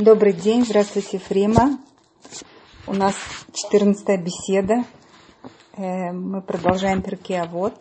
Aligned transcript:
Добрый 0.00 0.32
день, 0.32 0.64
здравствуйте, 0.64 1.18
Фрима. 1.18 1.78
У 2.86 2.94
нас 2.94 3.14
14 3.52 4.18
беседа. 4.24 4.84
Э, 5.76 6.10
мы 6.12 6.40
продолжаем 6.40 7.02
Перкеавод. 7.02 7.74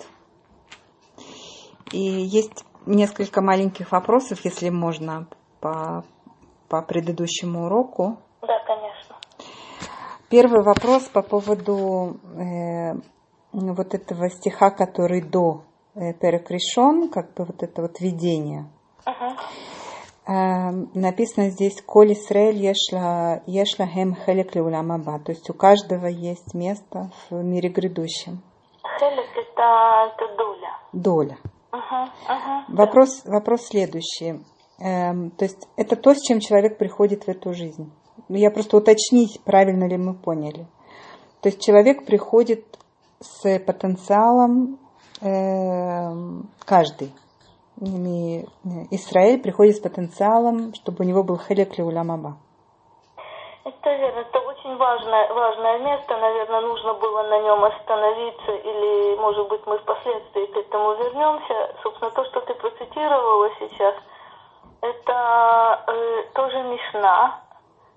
И 1.93 1.97
есть 1.97 2.65
несколько 2.85 3.41
маленьких 3.41 3.93
вопросов, 3.93 4.43
если 4.43 4.67
можно, 4.67 5.27
по, 5.61 6.03
по 6.67 6.81
предыдущему 6.81 7.67
уроку. 7.67 8.19
Да, 8.41 8.59
конечно. 8.67 9.15
Первый 10.29 10.61
вопрос 10.61 11.03
по 11.03 11.21
поводу 11.21 12.19
э, 12.35 12.95
вот 13.53 13.93
этого 13.93 14.29
стиха, 14.29 14.71
который 14.71 15.21
до 15.21 15.63
э, 15.95 16.11
Перекрешен, 16.15 17.07
как 17.07 17.33
бы 17.35 17.45
вот 17.45 17.63
это 17.63 17.81
вот 17.81 18.01
видение. 18.01 18.69
Угу. 19.05 19.25
Эм, 19.25 19.37
написано 20.29 21.49
здесь 21.49 21.81
«Коль 21.81 22.13
Исраэль 22.13 22.57
ешла, 22.57 23.41
ешла 23.47 23.87
хем 23.87 24.15
хелек 24.15 24.53
леуламаба», 24.53 25.19
то 25.19 25.31
есть 25.31 25.49
у 25.49 25.53
каждого 25.53 26.05
есть 26.05 26.53
место 26.53 27.09
в 27.29 27.43
мире 27.43 27.69
грядущем. 27.69 28.43
Хелек 28.99 29.25
это, 29.35 30.13
это 30.13 30.37
доля. 30.37 30.77
Доля. 30.93 31.37
Угу, 31.71 32.03
угу, 32.03 32.77
Вопрос, 32.77 33.23
вопрос 33.25 33.67
следующий. 33.67 34.43
Эм, 34.79 35.31
то 35.31 35.45
есть 35.45 35.67
это 35.75 35.95
то, 35.95 36.13
с 36.13 36.21
чем 36.21 36.39
человек 36.39 36.77
приходит 36.77 37.23
в 37.23 37.29
эту 37.29 37.53
жизнь. 37.53 37.91
Ну, 38.27 38.37
я 38.37 38.51
просто 38.51 38.77
уточнить, 38.77 39.41
правильно 39.43 39.87
ли 39.87 39.97
мы 39.97 40.13
поняли. 40.13 40.67
То 41.41 41.49
есть 41.49 41.59
человек 41.59 42.05
приходит 42.05 42.65
с 43.19 43.59
потенциалом 43.59 44.77
эм, 45.21 46.49
каждый. 46.65 47.11
Ими 47.81 48.45
Израиль 48.91 49.41
приходит 49.41 49.77
с 49.77 49.79
потенциалом, 49.79 50.73
чтобы 50.73 51.03
у 51.03 51.07
него 51.07 51.23
был 51.23 51.37
хелек 51.37 51.77
уламаба. 51.79 52.37
Это 53.63 53.89
это 53.89 54.39
очень 54.39 54.75
важное, 54.77 55.33
важное 55.33 55.79
место, 55.79 56.17
наверное, 56.17 56.61
нужно 56.61 56.93
было 56.95 57.23
на 57.23 57.39
нем 57.39 57.63
остановиться, 57.63 58.51
или, 58.51 59.15
может 59.17 59.47
быть, 59.47 59.65
мы 59.65 59.77
впоследствии 59.77 60.45
к 60.47 60.57
этому 60.57 60.93
вернемся. 60.95 61.75
Собственно, 61.83 62.11
то, 62.11 62.25
что 62.25 62.41
ты 62.41 62.53
процитировала 62.55 63.49
сейчас, 63.59 63.95
это 64.81 65.83
э, 65.87 66.23
тоже 66.33 66.63
Мишна, 66.63 67.41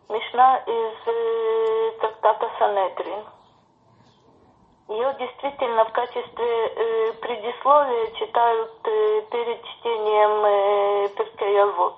Мишна 0.09 0.59
из 0.59 0.95
э, 1.07 1.93
трактата 2.01 2.51
Санедрин. 2.59 3.25
Ее 4.93 5.15
действительно 5.19 5.87
в 5.87 5.93
качестве 5.93 6.67
э, 6.67 7.13
предисловия 7.15 8.11
читают 8.13 8.73
э, 8.85 9.23
перед 9.31 9.65
чтением 9.65 10.45
э, 10.45 11.09
Перкеявод. 11.17 11.95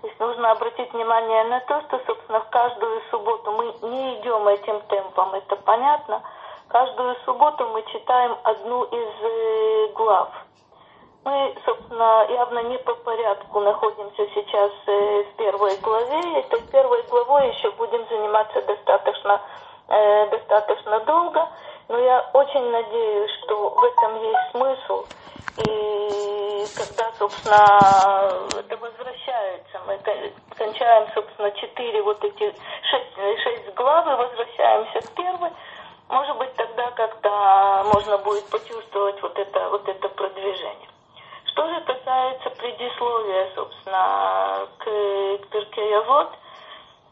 То 0.00 0.08
есть 0.08 0.18
нужно 0.18 0.50
обратить 0.50 0.92
внимание 0.92 1.44
на 1.44 1.60
то, 1.60 1.80
что, 1.82 2.00
собственно, 2.04 2.40
в 2.40 2.50
каждую 2.50 3.00
субботу 3.12 3.52
мы 3.52 3.66
не 3.88 4.18
идем 4.18 4.48
этим 4.48 4.80
темпом, 4.88 5.34
это 5.34 5.54
понятно. 5.54 6.20
Каждую 6.66 7.14
субботу 7.24 7.64
мы 7.68 7.84
читаем 7.92 8.36
одну 8.42 8.82
из 8.84 9.08
э, 9.22 9.92
глав. 9.94 10.28
Мы, 11.24 11.54
собственно, 11.64 12.26
явно 12.28 12.64
не 12.64 12.78
по 12.78 12.94
порядку 12.94 13.60
находимся 13.60 14.26
сейчас 14.34 14.72
э, 14.88 15.22
в 15.22 15.36
первой 15.36 15.76
главе. 15.76 16.40
Этой 16.40 16.60
первой 16.72 17.02
главой 17.02 17.50
еще 17.50 17.70
будем 17.72 18.04
заниматься 18.08 18.60
достаточно, 18.62 19.40
э, 19.86 20.26
достаточно 20.30 20.98
долго. 21.00 21.48
Но 21.92 21.98
я 21.98 22.26
очень 22.32 22.70
надеюсь, 22.70 23.30
что 23.44 23.68
в 23.68 23.84
этом 23.84 24.22
есть 24.22 24.50
смысл. 24.52 25.04
И 25.58 26.64
когда, 26.74 27.12
собственно, 27.18 28.48
это 28.58 28.76
возвращается, 28.78 29.78
мы 29.86 29.98
кончаем, 30.56 31.06
собственно, 31.12 31.50
четыре 31.50 32.00
вот 32.00 32.24
эти, 32.24 32.54
шесть, 32.90 33.42
шесть 33.42 33.74
глав 33.74 34.06
возвращаемся 34.06 35.02
к 35.02 35.10
первой, 35.10 35.50
может 36.08 36.38
быть, 36.38 36.54
тогда 36.54 36.90
как-то 36.92 37.82
можно 37.92 38.16
будет 38.16 38.48
почувствовать 38.48 39.20
вот 39.20 39.38
это, 39.38 39.68
вот 39.68 39.86
это 39.86 40.08
продвижение. 40.08 40.88
Что 41.44 41.68
же 41.74 41.80
касается 41.82 42.48
предисловия, 42.56 43.50
собственно, 43.54 44.66
к, 44.78 44.84
к 44.84 45.46
Перкеявод, 45.50 46.30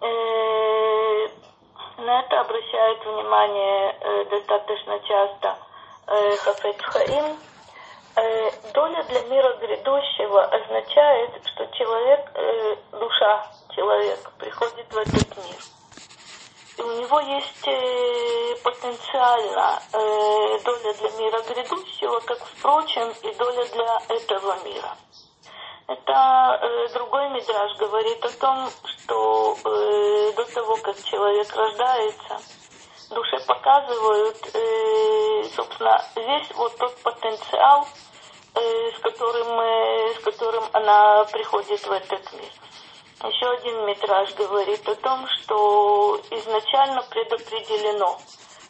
э, 0.00 1.49
на 2.00 2.20
это 2.20 2.40
обращает 2.40 3.04
внимание 3.04 3.96
э, 4.00 4.24
достаточно 4.30 4.98
часто 5.00 5.58
э, 6.06 6.36
Хафет 6.36 6.82
Хаим. 6.82 7.38
Э, 8.16 8.50
доля 8.72 9.02
для 9.04 9.22
мира 9.22 9.56
грядущего 9.56 10.44
означает, 10.44 11.30
что 11.46 11.66
человек, 11.76 12.30
э, 12.34 12.76
душа 12.92 13.46
человека 13.74 14.30
приходит 14.38 14.92
в 14.92 14.98
этот 14.98 15.36
мир. 15.36 15.60
И 16.78 16.82
у 16.82 17.00
него 17.00 17.20
есть 17.20 17.68
э, 17.68 18.56
потенциально 18.64 19.82
э, 19.92 20.58
доля 20.64 20.92
для 20.94 21.10
мира 21.18 21.40
грядущего, 21.42 22.20
как, 22.20 22.38
впрочем, 22.38 23.12
и 23.22 23.34
доля 23.34 23.64
для 23.66 24.16
этого 24.16 24.56
мира. 24.64 24.96
Это 25.90 26.60
э, 26.62 26.88
другой 26.94 27.30
мидраж 27.30 27.76
говорит 27.76 28.24
о 28.24 28.30
том, 28.38 28.70
что 28.84 29.56
э, 29.64 30.32
до 30.36 30.44
того, 30.54 30.76
как 30.76 30.96
человек 31.02 31.52
рождается, 31.52 32.38
душе 33.10 33.40
показывают, 33.44 34.36
э, 34.54 35.44
собственно, 35.56 36.00
весь 36.14 36.48
вот 36.54 36.76
тот 36.76 36.96
потенциал, 37.02 37.88
э, 38.54 38.90
с, 38.92 39.00
которым, 39.00 39.48
э, 39.58 40.14
с 40.14 40.22
которым 40.22 40.62
она 40.74 41.24
приходит 41.24 41.84
в 41.84 41.90
этот 41.90 42.32
мир. 42.34 42.52
Еще 43.24 43.46
один 43.50 43.84
митраж 43.86 44.32
говорит 44.34 44.88
о 44.88 44.94
том, 44.94 45.26
что 45.26 46.20
изначально 46.30 47.02
предопределено, 47.10 48.16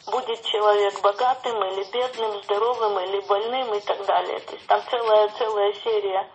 будет 0.07 0.43
человек 0.45 0.99
богатым 1.01 1.63
или 1.65 1.83
бедным, 1.91 2.41
здоровым 2.45 2.99
или 3.01 3.19
больным 3.27 3.75
и 3.75 3.79
так 3.81 4.03
далее. 4.07 4.39
То 4.39 4.55
есть 4.55 4.65
там 4.65 4.81
целая, 4.89 5.29
целая 5.37 5.71
серия 5.83 6.27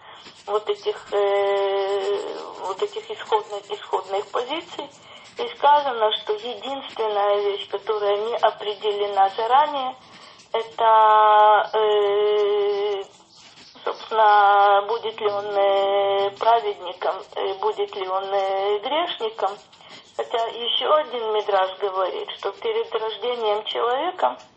вот 0.47 0.69
этих, 0.69 1.13
э, 1.13 2.35
вот 2.61 2.83
этих 2.83 3.11
исходных, 3.11 3.71
исходных 3.71 4.27
позиций. 4.29 4.89
И 5.39 5.49
сказано, 5.57 6.11
что 6.23 6.33
единственная 6.33 7.41
вещь, 7.43 7.69
которая 7.69 8.17
не 8.17 8.37
определена 8.37 9.29
заранее, 9.31 9.97
это, 10.53 11.71
э, 11.75 13.03
собственно, 13.85 14.85
будет 14.89 15.21
ли 15.21 15.27
он 15.27 15.47
э, 15.47 16.31
праведником, 16.39 17.17
э, 17.35 17.55
будет 17.55 17.95
ли 17.95 18.09
он 18.09 18.25
э, 18.25 18.79
грешником. 18.79 19.51
Хотя 20.17 20.47
еще 20.47 20.87
один 20.95 21.33
мидраж 21.35 21.77
говорит, 21.79 22.31
что 22.39 22.53
перед 22.53 22.91
рождением 22.95 23.65
человека– 23.65 24.39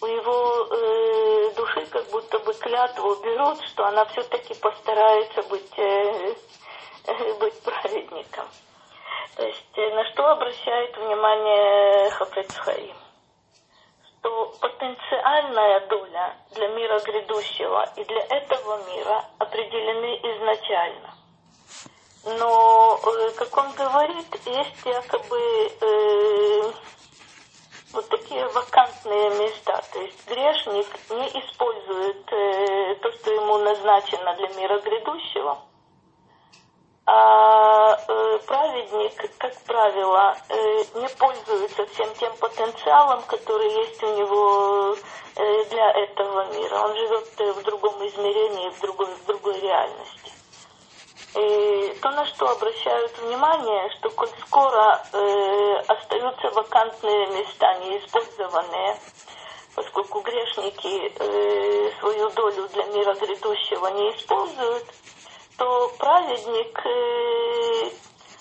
у 0.00 0.06
его 0.06 0.66
э, 0.70 1.54
души 1.54 1.86
как 1.86 2.06
будто 2.10 2.38
бы 2.40 2.54
клятву 2.54 3.14
берут, 3.16 3.60
что 3.66 3.84
она 3.86 4.04
все-таки 4.06 4.54
постарается 4.54 5.42
быть, 5.44 5.78
э, 5.78 6.34
э, 7.06 7.34
быть 7.34 7.60
праведником. 7.62 8.46
То 9.36 9.46
есть 9.46 9.76
э, 9.76 9.94
на 9.94 10.04
что 10.12 10.26
обращает 10.28 10.96
внимание 10.96 12.10
Хафецхаим? 12.10 12.96
Что 14.18 14.54
потенциальная 14.60 15.86
доля 15.88 16.36
для 16.52 16.68
мира 16.68 16.98
грядущего 17.00 17.88
и 17.96 18.04
для 18.04 18.22
этого 18.22 18.78
мира 18.86 19.24
определены 19.38 20.16
изначально. 20.16 21.14
Но, 22.24 23.00
э, 23.02 23.30
как 23.36 23.56
он 23.56 23.72
говорит, 23.72 24.26
есть 24.46 24.84
якобы 24.84 25.40
э, 25.80 26.72
вот 27.92 28.08
такие 28.08 28.46
вакантные 28.48 29.30
места. 29.30 29.82
То 29.92 30.00
есть 30.00 30.26
грешник 30.28 30.86
не 31.10 31.28
использует 31.40 32.32
э, 32.32 32.94
то, 32.96 33.12
что 33.12 33.32
ему 33.32 33.58
назначено 33.58 34.34
для 34.34 34.48
мира 34.48 34.78
грядущего. 34.80 35.58
А 37.06 37.96
э, 37.96 38.38
праведник, 38.46 39.36
как 39.38 39.52
правило, 39.62 40.36
э, 40.48 40.54
не 40.94 41.08
пользуется 41.18 41.86
всем 41.86 42.14
тем 42.14 42.32
потенциалом, 42.36 43.22
который 43.26 43.68
есть 43.72 44.02
у 44.02 44.16
него 44.16 44.96
э, 45.36 45.64
для 45.70 45.90
этого 45.90 46.52
мира. 46.54 46.76
Он 46.84 46.96
живет 46.96 47.28
э, 47.38 47.52
в 47.52 47.62
другом 47.64 48.06
измерении, 48.06 48.70
в 48.70 48.80
другой, 48.80 49.06
в 49.06 49.26
другой 49.26 49.58
реальности. 49.60 50.29
И 51.34 51.94
то, 52.02 52.10
на 52.10 52.26
что 52.26 52.48
обращают 52.48 53.16
внимание, 53.18 53.90
что 53.98 54.10
коль 54.10 54.30
скоро 54.46 55.00
э, 55.12 55.74
остаются 55.86 56.48
вакантные 56.50 57.26
места, 57.28 57.72
неиспользованные, 57.78 58.96
поскольку 59.76 60.20
грешники 60.20 61.12
э, 61.18 61.90
свою 62.00 62.30
долю 62.30 62.68
для 62.68 62.84
мира 62.86 63.14
грядущего 63.14 63.86
не 63.88 64.10
используют, 64.10 64.86
то 65.56 65.92
праведник, 65.98 66.86
э, 66.86 67.90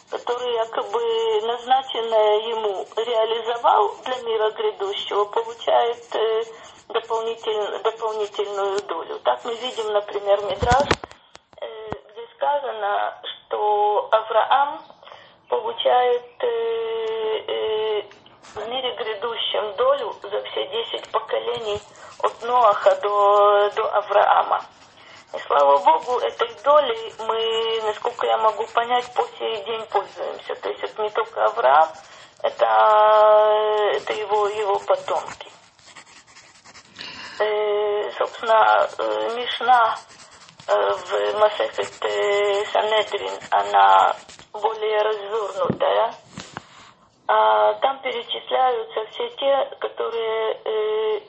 который 0.10 0.54
якобы 0.56 1.46
назначенное 1.46 2.40
ему 2.50 2.88
реализовал 2.96 3.96
для 4.04 4.16
мира 4.24 4.50
грядущего, 4.50 5.26
получает 5.26 6.16
э, 6.16 6.44
дополнитель, 6.88 7.84
дополнительную 7.84 8.82
долю. 8.82 9.20
Так 9.20 9.46
мы 9.46 9.54
видим, 9.56 9.92
например, 9.94 10.42
Мидраш, 10.46 10.90
сказано, 12.40 13.14
что 13.22 14.08
Авраам 14.12 14.82
получает 15.50 16.24
э, 16.40 17.38
э, 17.48 18.04
в 18.56 18.68
мире 18.70 18.96
грядущем 18.96 19.76
долю 19.76 20.16
за 20.24 20.42
все 20.44 20.68
десять 20.68 21.12
поколений 21.12 21.82
от 22.24 22.42
Ноаха 22.44 22.96
до, 23.02 23.70
до 23.76 23.90
Авраама. 23.90 24.62
И 25.34 25.40
слава 25.48 25.78
Богу, 25.80 26.20
этой 26.20 26.50
долей 26.64 27.14
мы, 27.28 27.82
насколько 27.86 28.26
я 28.26 28.38
могу 28.38 28.66
понять, 28.68 29.14
по 29.14 29.24
сей 29.38 29.64
день 29.66 29.86
пользуемся. 29.92 30.56
То 30.56 30.70
есть 30.70 30.84
это 30.84 31.02
не 31.02 31.10
только 31.10 31.44
Авраам, 31.44 31.90
это, 32.42 32.66
это 33.96 34.14
его, 34.14 34.48
его 34.48 34.80
потомки. 34.80 35.52
Э, 37.40 38.12
собственно, 38.18 38.90
Мишна 39.36 39.98
в 40.70 41.40
Масехет 41.40 41.94
Санедрин, 42.72 43.40
она 43.50 44.16
более 44.54 45.02
развернутая. 45.02 46.14
А, 47.28 47.74
там 47.76 48.00
перечисляются 48.02 49.06
все 49.12 49.30
те, 49.30 49.78
которые 49.80 50.54
э, 50.66 51.22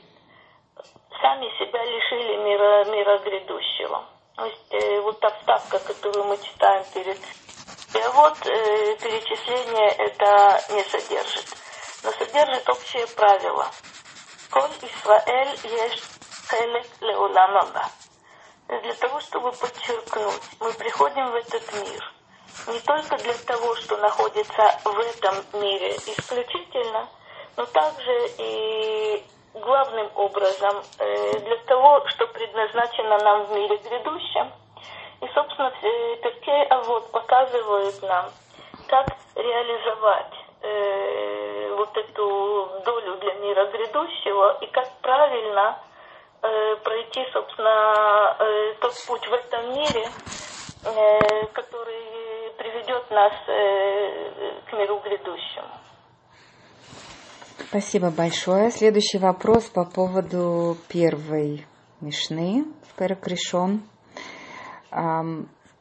сами 1.21 1.47
себя 1.59 1.83
лишили 1.85 2.37
мира, 2.37 2.85
мира 2.85 3.17
грядущего. 3.19 4.03
То 4.35 4.45
есть 4.45 4.73
э, 4.73 4.99
вот 5.01 5.19
та 5.19 5.29
вставка, 5.29 5.79
которую 5.79 6.25
мы 6.25 6.37
читаем 6.37 6.83
перед 6.93 7.17
и 7.93 7.99
вот 8.13 8.37
э, 8.47 8.95
перечисление 8.95 9.89
это 9.89 10.61
не 10.69 10.81
содержит, 10.85 11.45
но 12.03 12.11
содержит 12.11 12.69
общее 12.69 13.05
правило. 13.07 13.69
Коль 14.49 14.71
Исраэль 14.81 15.59
есть 15.63 16.03
хелек 16.49 16.87
леуламаба. 17.01 17.89
Для 18.71 18.93
того, 18.93 19.19
чтобы 19.19 19.51
подчеркнуть, 19.51 20.41
мы 20.61 20.71
приходим 20.71 21.29
в 21.29 21.35
этот 21.35 21.73
мир 21.73 22.13
не 22.67 22.79
только 22.79 23.17
для 23.17 23.33
того, 23.33 23.75
что 23.75 23.97
находится 23.97 24.79
в 24.85 24.97
этом 24.97 25.61
мире 25.61 25.97
исключительно, 25.97 27.09
но 27.57 27.65
также 27.65 28.29
и 28.37 29.25
главным 29.55 30.09
образом 30.15 30.81
э, 30.99 31.39
для 31.39 31.57
того, 31.67 32.07
что 32.07 32.27
предназначено 32.27 33.17
нам 33.17 33.45
в 33.47 33.51
мире 33.51 33.75
грядущем. 33.75 34.49
И, 35.19 35.27
собственно, 35.33 35.73
Перкей 36.23 36.63
Авод 36.67 37.11
показывает 37.11 38.01
нам, 38.03 38.31
как 38.87 39.07
реализовать 39.35 40.33
э, 40.61 41.75
вот 41.75 41.97
эту 41.97 42.71
долю 42.85 43.17
для 43.17 43.33
мира 43.33 43.65
грядущего 43.65 44.59
и 44.61 44.67
как 44.67 44.89
правильно 45.01 45.77
э, 46.41 46.75
пройти, 46.83 47.21
собственно, 47.31 48.35
э, 48.39 48.73
тот 48.81 48.93
путь 49.07 49.27
в 49.27 49.33
этом 49.33 49.73
мире, 49.73 50.07
э, 50.83 51.45
который 51.53 52.51
приведет 52.57 53.09
нас 53.11 53.33
э, 53.47 54.61
к 54.69 54.73
миру 54.73 54.99
грядущему. 54.99 55.67
Спасибо 57.69 58.09
большое. 58.11 58.71
Следующий 58.71 59.17
вопрос 59.17 59.69
по 59.69 59.85
поводу 59.85 60.77
первой 60.89 61.65
Мишны 62.01 62.65
в 62.87 62.97
Перекрешон. 62.97 63.83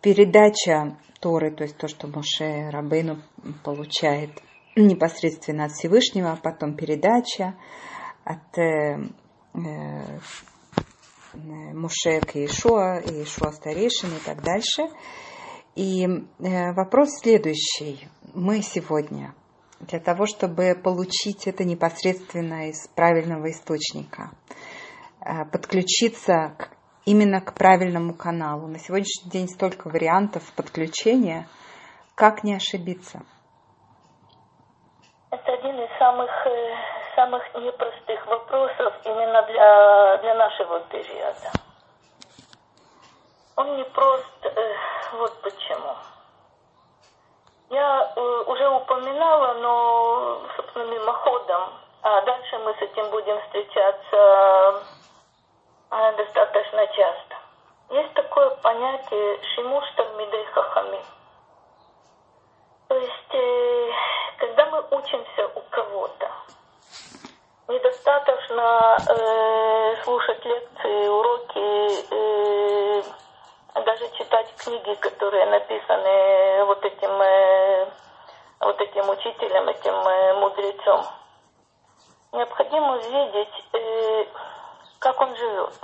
Передача 0.00 0.96
Торы, 1.20 1.50
то 1.50 1.64
есть 1.64 1.76
то, 1.76 1.88
что 1.88 2.06
Моше 2.06 2.70
Рабейну 2.70 3.22
получает 3.64 4.30
непосредственно 4.76 5.64
от 5.64 5.72
Всевышнего, 5.72 6.30
а 6.30 6.36
потом 6.36 6.76
передача 6.76 7.54
от 8.24 8.56
э, 11.32 11.38
э, 11.38 11.74
Моше 11.74 12.20
к 12.20 12.34
Иешуа, 12.34 13.00
Иешуа 13.00 13.52
старейшин 13.52 14.10
и 14.10 14.20
так 14.24 14.42
дальше. 14.42 14.88
И 15.74 16.04
э, 16.04 16.72
вопрос 16.72 17.20
следующий. 17.20 18.08
Мы 18.34 18.62
сегодня 18.62 19.34
для 19.80 19.98
того, 19.98 20.26
чтобы 20.26 20.74
получить 20.74 21.46
это 21.46 21.64
непосредственно 21.64 22.68
из 22.68 22.86
правильного 22.88 23.50
источника, 23.50 24.30
э, 25.20 25.44
подключиться 25.50 26.54
к, 26.58 26.70
именно 27.06 27.40
к 27.40 27.54
правильному 27.54 28.14
каналу. 28.14 28.66
На 28.66 28.78
сегодняшний 28.78 29.30
день 29.30 29.48
столько 29.48 29.88
вариантов 29.88 30.52
подключения, 30.54 31.48
как 32.14 32.44
не 32.44 32.54
ошибиться? 32.54 33.22
Это 35.30 35.52
один 35.52 35.76
из 35.76 35.98
самых, 35.98 36.30
самых 37.14 37.42
непростых 37.54 38.26
вопросов 38.26 38.94
именно 39.04 39.42
для, 39.42 40.16
для 40.18 40.34
нашего 40.34 40.80
периода. 40.80 41.50
Он 43.56 43.76
не 43.76 43.84
прост, 43.84 44.26
э, 44.42 44.74
вот 45.12 45.40
почему. 45.42 45.94
Я 47.70 48.12
э, 48.16 48.20
уже 48.46 48.68
упоминала, 48.68 49.54
но, 49.54 50.42
собственно, 50.56 50.84
мимоходом. 50.84 51.70
А 52.02 52.20
дальше 52.22 52.58
мы 52.58 52.74
с 52.74 52.82
этим 52.82 53.10
будем 53.10 53.40
встречаться 53.42 54.82
э, 55.90 56.12
достаточно 56.16 56.86
часто. 56.88 57.36
Есть 57.90 58.14
такое 58.14 58.50
понятие 58.62 59.40
шимуш 59.54 59.84
талмидей 59.96 60.44
хахами. 60.46 61.00
То 62.88 62.96
есть, 62.96 63.34
э, 63.34 63.92
когда 64.38 64.66
мы 64.66 64.84
учимся 64.90 65.48
у 65.54 65.60
кого-то, 65.70 66.30
недостаточно 67.70 68.96
э, 69.08 70.02
слушать 70.02 70.44
лекции, 70.44 71.08
уроки, 71.08 72.04
э, 72.10 73.02
даже 73.84 74.10
читать 74.18 74.52
книги, 74.56 74.94
которые 74.94 75.46
написаны 75.46 76.64
вот 76.64 76.84
этим, 76.84 77.10
э, 77.10 77.88
вот 78.60 78.80
этим 78.80 79.08
учителем, 79.08 79.68
этим 79.68 79.94
э, 79.94 80.34
мудрецом. 80.34 81.04
Необходимо 82.32 82.96
увидеть, 82.96 83.64
э, 83.72 84.26
как 84.98 85.20
он 85.20 85.36
живет, 85.36 85.74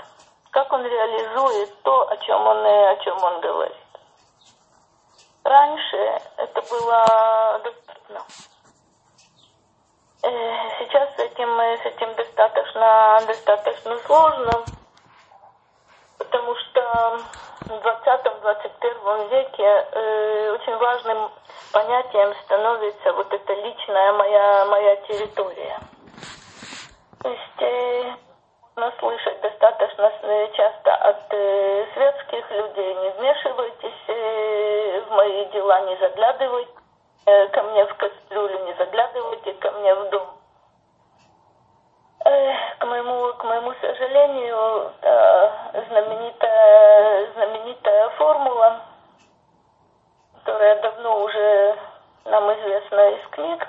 как 0.50 0.72
он 0.72 0.82
реализует 0.84 1.82
то, 1.82 2.08
о 2.08 2.16
чем 2.16 2.46
он, 2.46 2.66
о 2.66 2.96
чем 2.96 3.22
он 3.22 3.40
говорит. 3.40 3.76
Раньше 5.44 6.20
это 6.36 6.62
было 6.62 7.60
доступно. 7.62 8.24
Сейчас 10.78 11.14
с 11.16 11.18
этим, 11.20 11.48
с 11.58 11.86
этим 11.86 12.14
достаточно, 12.14 13.20
достаточно 13.26 13.96
сложно, 13.98 14.64
потому 16.18 16.54
что 16.56 17.20
в 17.60 17.70
20-21 17.70 19.28
веке 19.28 19.86
э, 19.92 20.50
очень 20.52 20.76
важным 20.76 21.30
понятием 21.72 22.34
становится 22.44 23.12
вот 23.12 23.32
эта 23.32 23.52
личная 23.54 24.12
моя, 24.14 24.64
моя 24.66 24.96
территория. 25.08 25.78
То 27.22 27.28
есть 27.28 27.62
э, 27.62 28.14
можно 28.76 28.92
слышать 28.98 29.40
достаточно 29.40 30.12
э, 30.22 30.52
часто 30.52 30.94
от 30.94 31.32
э, 31.32 31.86
светских 31.94 32.50
людей, 32.50 32.94
не 32.94 33.10
вмешивайтесь 33.10 34.08
э, 34.08 35.00
в 35.00 35.10
мои 35.10 35.44
дела, 35.46 35.80
не 35.80 35.96
заглядывайте 35.96 36.72
э, 37.26 37.48
ко 37.48 37.62
мне 37.62 37.84
в 37.86 37.94
кастрюлю, 37.96 38.64
не 38.64 38.74
заглядывайте 38.74 39.52
ко 39.54 39.70
мне 39.72 39.94
в 39.94 40.10
дом. 40.10 40.28
К 42.78 42.84
моему, 42.84 43.32
к 43.34 43.44
моему 43.44 43.72
сожалению, 44.16 44.92
знаменитая, 45.88 47.32
знаменитая 47.34 48.08
формула, 48.10 48.80
которая 50.38 50.80
давно 50.80 51.22
уже 51.22 51.78
нам 52.24 52.52
известна 52.54 53.10
из 53.10 53.28
книг, 53.28 53.68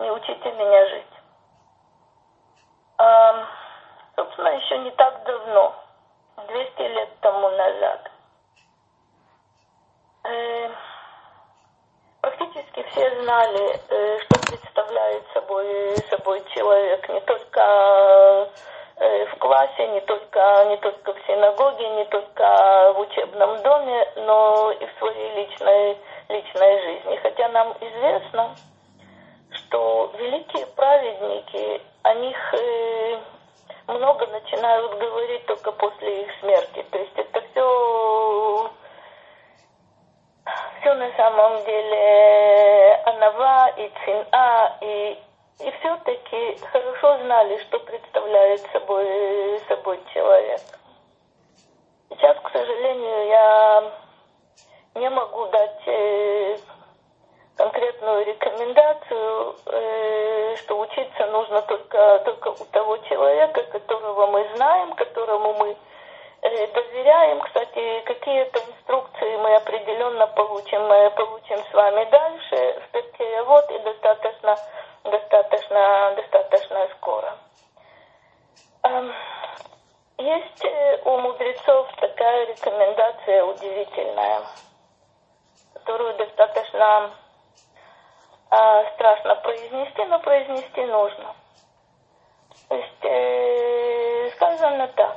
«Не 0.00 0.10
учите 0.10 0.52
меня 0.52 0.88
жить». 0.88 1.06
А, 2.98 3.46
собственно, 4.16 4.48
еще 4.48 4.78
не 4.78 4.90
так 4.92 5.22
давно, 5.24 5.74
200 6.48 6.80
лет 6.80 7.08
тому 7.20 7.48
назад, 7.50 8.10
э, 10.24 10.70
практически 12.20 12.82
все 12.90 13.22
знали, 13.22 13.80
э, 13.88 14.18
что 14.20 14.40
представляет 14.46 15.24
собой, 15.32 15.96
собой 16.10 16.44
человек, 16.54 17.08
не 17.08 17.20
только 17.20 17.60
э, 17.60 18.46
в 18.96 19.38
классе, 19.38 19.88
не 19.88 20.00
только, 20.02 20.64
не 20.68 20.76
только 20.78 21.12
в 21.12 21.26
синагоге, 21.26 21.88
не 21.90 22.04
только 22.04 22.92
в 22.94 23.00
учебном 23.00 23.62
доме, 23.62 24.08
но 24.16 24.70
и 24.72 24.86
в 24.86 24.98
своей 24.98 25.34
личной, 25.34 25.98
личной 26.28 26.80
жизни. 26.82 27.16
Хотя 27.22 27.48
нам 27.48 27.74
известно, 27.80 28.54
что 29.50 30.12
великие 30.18 30.66
праведники, 30.66 31.82
о 32.02 32.14
них 32.14 32.36
э, 32.54 33.18
много 33.88 34.26
начинают 34.26 34.94
говорить 34.98 35.46
только 35.46 35.72
после 35.72 36.22
их 36.22 36.28
смерти. 36.40 36.84
То 36.90 36.98
есть 36.98 37.16
это 37.16 37.40
все 37.50 38.70
все 40.80 40.94
на 40.94 41.10
самом 41.16 41.64
деле 41.64 43.02
Анава 43.06 43.68
и 43.78 43.90
Цина, 44.04 44.76
и, 44.82 45.18
и 45.60 45.70
все-таки 45.70 46.58
хорошо 46.72 47.18
знали, 47.24 47.58
что 47.62 47.78
представляет 47.80 48.60
собой, 48.72 49.60
собой 49.68 50.00
человек. 50.12 50.60
Сейчас, 52.10 52.36
к 52.38 52.50
сожалению, 52.50 53.26
я 53.26 53.92
не 54.94 55.10
могу 55.10 55.46
дать 55.46 55.82
э, 55.86 56.58
конкретно 57.56 57.94
одну 58.04 58.22
рекомендацию, 58.22 59.56
э, 59.66 60.56
что 60.56 60.78
учиться 60.78 61.26
нужно 61.26 61.62
только, 61.62 62.22
только 62.24 62.48
у 62.48 62.64
того 62.66 62.98
человека, 62.98 63.62
которого 63.64 64.26
мы 64.26 64.46
знаем, 64.56 64.92
которому 64.92 65.54
мы 65.54 65.76
доверяем. 66.44 67.40
Кстати, 67.40 68.00
какие-то 68.04 68.60
инструкции 68.60 69.36
мы 69.38 69.54
определенно 69.56 70.26
получим, 70.26 70.82
мы 70.86 71.10
получим 71.10 71.58
с 71.70 71.72
вами 71.72 72.04
дальше 72.10 72.80
в 72.80 72.94
вот 73.44 73.70
и 73.70 73.78
достаточно, 73.78 74.56
достаточно, 75.04 76.14
достаточно 76.16 76.88
скоро. 76.96 77.36
Эм, 78.82 79.14
есть 80.18 80.64
э, 80.64 81.00
у 81.04 81.18
мудрецов 81.18 81.88
такая 81.96 82.46
рекомендация 82.46 83.44
удивительная, 83.44 84.42
которую 85.74 86.14
достаточно 86.14 87.10
э, 88.50 88.84
страшно 88.94 89.36
произнести, 89.36 90.04
но 90.04 90.18
произнести 90.20 90.84
нужно. 90.84 91.34
То 92.68 92.76
есть 92.76 93.04
э, 93.04 94.30
сказано 94.36 94.88
так, 94.88 95.16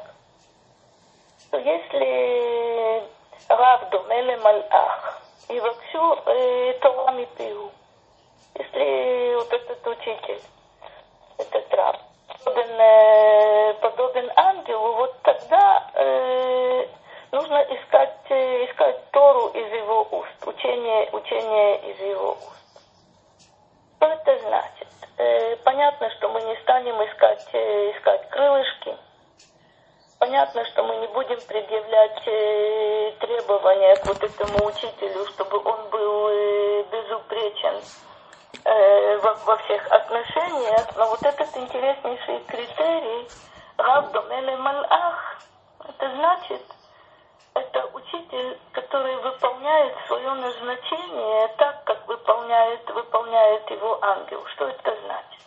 если 1.53 3.03
Рав 3.49 3.89
Думеле 3.89 4.37
Мальах 4.37 5.21
и 5.49 5.59
Вакшу 5.59 6.19
э, 6.25 6.73
Торами 6.81 7.25
Пиу, 7.37 7.71
если 8.55 9.35
вот 9.35 9.53
этот 9.53 9.87
учитель, 9.87 10.41
этот 11.37 11.73
Рав, 11.73 11.95
подобен, 12.43 12.79
э, 12.79 13.73
подобен 13.75 14.31
ангелу, 14.35 14.93
вот 14.93 15.15
тогда 15.21 15.89
э, 15.93 16.87
нужно 17.31 17.61
искать, 17.69 18.17
э, 18.29 18.65
искать 18.65 19.11
Тору 19.11 19.47
из 19.49 19.71
его 19.71 20.07
уст, 20.11 20.45
учение, 20.45 21.09
учение 21.13 21.91
из 21.91 21.99
его 21.99 22.31
уст. 22.31 22.57
Что 23.97 24.07
это 24.07 24.39
значит? 24.39 24.87
Э, 25.17 25.55
понятно, 25.63 26.09
что 26.11 26.29
мы 26.29 26.41
не 26.41 26.55
станем 26.57 26.95
искать, 27.05 27.47
э, 27.53 27.91
искать 27.91 28.29
крылышки. 28.29 28.97
Понятно, 30.19 30.65
что 30.65 30.83
мы 30.83 30.95
не 30.97 31.07
будем 31.07 31.39
предъявлять 31.47 32.27
э, 32.27 33.11
требования 33.19 33.95
к 33.97 34.05
вот 34.07 34.23
этому 34.23 34.65
учителю, 34.65 35.27
чтобы 35.27 35.59
он 35.63 35.89
был 35.89 36.29
э, 36.29 36.83
безупречен 36.91 37.79
э, 38.65 39.17
во, 39.17 39.57
всех 39.57 39.91
отношениях, 39.91 40.87
но 40.95 41.05
вот 41.09 41.21
этот 41.21 41.55
интереснейший 41.55 42.39
критерий 42.47 43.27
Рав 43.77 44.11
Домеле 44.11 44.57
Малах, 44.57 45.39
это 45.87 46.09
значит, 46.15 46.63
это 47.53 47.85
учитель, 47.93 48.59
который 48.71 49.17
выполняет 49.17 49.95
свое 50.07 50.33
назначение 50.33 51.47
так, 51.59 51.83
как 51.83 52.07
выполняет, 52.07 52.89
выполняет 52.89 53.69
его 53.69 53.99
ангел. 54.03 54.43
Что 54.47 54.67
это 54.67 54.97
значит? 55.05 55.43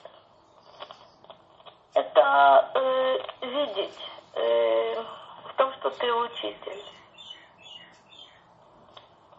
Это 1.94 2.70
э, 2.74 3.18
видеть 3.42 3.98
э, 4.34 5.02
в 5.44 5.54
том, 5.56 5.72
что 5.74 5.90
ты 5.90 6.12
учитель. 6.12 6.84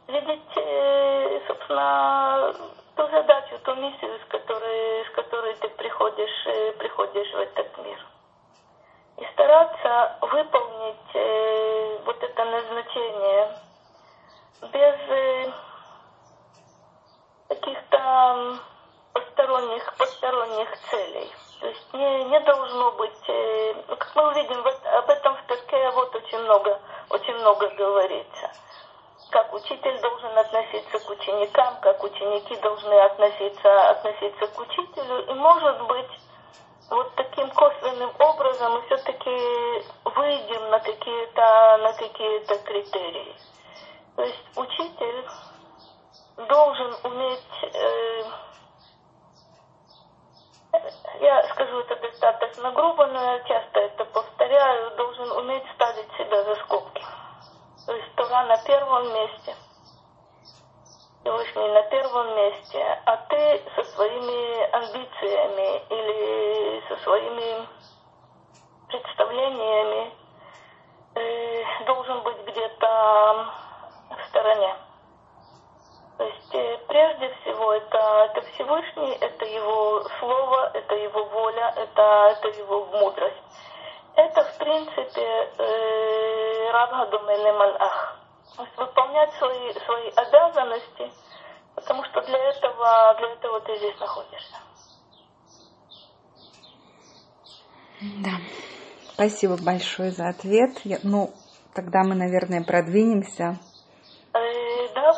Видеть, 0.08 0.58
э, 0.58 1.42
собственно, 1.48 2.54
ту 2.96 3.08
задачу, 3.10 3.60
ту 3.64 3.76
миссию, 3.76 4.20
с 4.20 4.26
которой, 4.30 5.06
с 5.06 5.10
которой 5.12 5.56
ты 5.56 5.70
приходишь, 5.70 6.48
э, 6.48 6.72
приходишь 6.74 7.32
в 7.34 7.40
этот 7.40 7.78
мир. 7.86 8.06
И 9.18 9.26
стараться 9.34 10.18
выполнить 10.22 12.06
вот 12.06 12.24
это 12.24 12.46
назначение 12.46 13.56
без 14.74 15.54
каких-то 17.50 18.60
посторонних, 19.14 19.94
посторонних 19.98 20.70
целей. 20.90 21.32
То 21.62 21.68
есть 21.68 21.94
не, 21.94 22.24
не 22.26 22.40
должно 22.42 22.92
быть, 22.92 23.30
э, 23.30 23.74
как 23.88 24.12
мы 24.16 24.28
увидим, 24.30 24.62
вот, 24.64 24.86
об 24.86 25.10
этом 25.10 25.36
в 25.36 25.44
Перке 25.46 25.90
вот 25.92 26.14
очень 26.16 26.40
много, 26.40 26.80
очень 27.10 27.36
много 27.36 27.70
говорится 27.70 28.52
как 29.32 29.54
учитель 29.54 29.98
должен 30.02 30.38
относиться 30.38 31.00
к 31.00 31.10
ученикам, 31.10 31.78
как 31.82 32.04
ученики 32.04 32.54
должны 32.58 32.94
относиться, 32.94 33.90
относиться 33.90 34.48
к 34.48 34.60
учителю. 34.60 35.26
И 35.26 35.34
может 35.34 35.82
быть, 35.88 36.20
вот 36.90 37.16
таким 37.16 37.50
косвенным 37.52 38.12
образом 38.20 38.74
мы 38.74 38.82
все-таки 38.88 39.86
выйдем 40.04 40.70
на 40.70 40.80
какие-то 40.80 41.78
на 41.82 41.94
какие-то 41.94 42.58
критерии. 42.60 43.36
То 44.18 44.24
есть 44.24 44.44
учитель 44.58 45.26
должен 46.50 46.96
уметь, 47.04 47.74
э, 47.74 48.24
я 51.20 51.44
скажу 51.50 51.80
это 51.80 51.96
достаточно 51.98 52.72
грубо, 52.72 53.06
но 53.08 53.22
я 53.22 53.40
часто 53.44 53.80
это 53.80 54.06
повторяю, 54.06 54.96
должен 54.96 55.32
уметь 55.32 55.64
ставить 55.76 56.12
себя 56.18 56.44
за 56.44 56.56
скобки. 56.64 57.04
То 57.86 57.94
есть 57.94 58.16
Тора 58.16 58.46
на 58.46 58.58
первом 58.64 59.14
месте. 59.14 59.56
Всевышний 61.22 61.68
на 61.68 61.84
первом 61.84 62.36
месте, 62.36 63.02
а 63.06 63.18
ты 63.30 63.62
со 63.76 63.84
своими 63.92 64.64
амбициями 64.72 65.84
или 65.90 66.84
со 66.88 67.04
своими 67.04 67.68
представлениями 68.88 70.14
э, 71.16 71.86
должен 71.86 72.22
быть 72.24 72.40
где-то 72.48 73.48
в 74.10 74.30
стороне. 74.30 74.76
То 76.22 76.28
есть 76.28 76.54
э, 76.54 76.78
прежде 76.88 77.34
всего 77.34 77.74
это, 77.74 77.98
это 78.30 78.42
Всевышний, 78.54 79.18
это 79.22 79.44
его 79.44 80.08
слово, 80.20 80.70
это 80.72 80.94
его 80.94 81.26
воля, 81.26 81.74
это, 81.76 82.38
это 82.38 82.48
его 82.60 82.86
мудрость. 82.86 83.42
Это, 84.16 84.44
в 84.44 84.58
принципе, 84.60 85.50
э, 85.58 86.72
Рабхадум 86.74 87.28
или 87.28 87.52
Малах. 87.54 88.20
То 88.56 88.62
есть 88.62 88.78
выполнять 88.78 89.34
свои, 89.40 89.74
свои 89.84 90.10
обязанности, 90.10 91.12
потому 91.74 92.04
что 92.04 92.22
для 92.22 92.38
этого, 92.38 93.16
для 93.18 93.30
этого 93.32 93.62
ты 93.62 93.78
здесь 93.78 94.00
находишься. 94.00 94.58
Да. 98.24 98.38
Спасибо 99.14 99.58
большое 99.60 100.12
за 100.12 100.28
ответ. 100.30 100.82
Я, 100.84 101.00
ну, 101.02 101.34
тогда 101.74 102.04
мы, 102.04 102.14
наверное, 102.14 102.64
продвинемся. 102.64 103.58
Э, 104.34 104.88
да, 104.94 105.14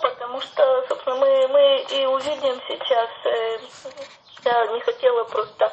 мы, 1.53 1.85
и 1.91 2.05
увидим 2.07 2.59
сейчас, 2.67 3.09
э, 3.25 3.59
я 4.43 4.65
не 4.73 4.79
хотела 4.81 5.23
просто 5.25 5.71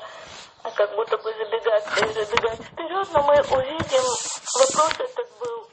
как 0.77 0.95
будто 0.95 1.17
бы 1.17 1.33
забегать, 1.33 1.85
забегать 1.87 2.61
вперед, 2.61 3.09
но 3.15 3.23
мы 3.23 3.35
увидим, 3.35 4.05
вопрос 4.61 4.93
этот 4.99 5.39
был 5.41 5.69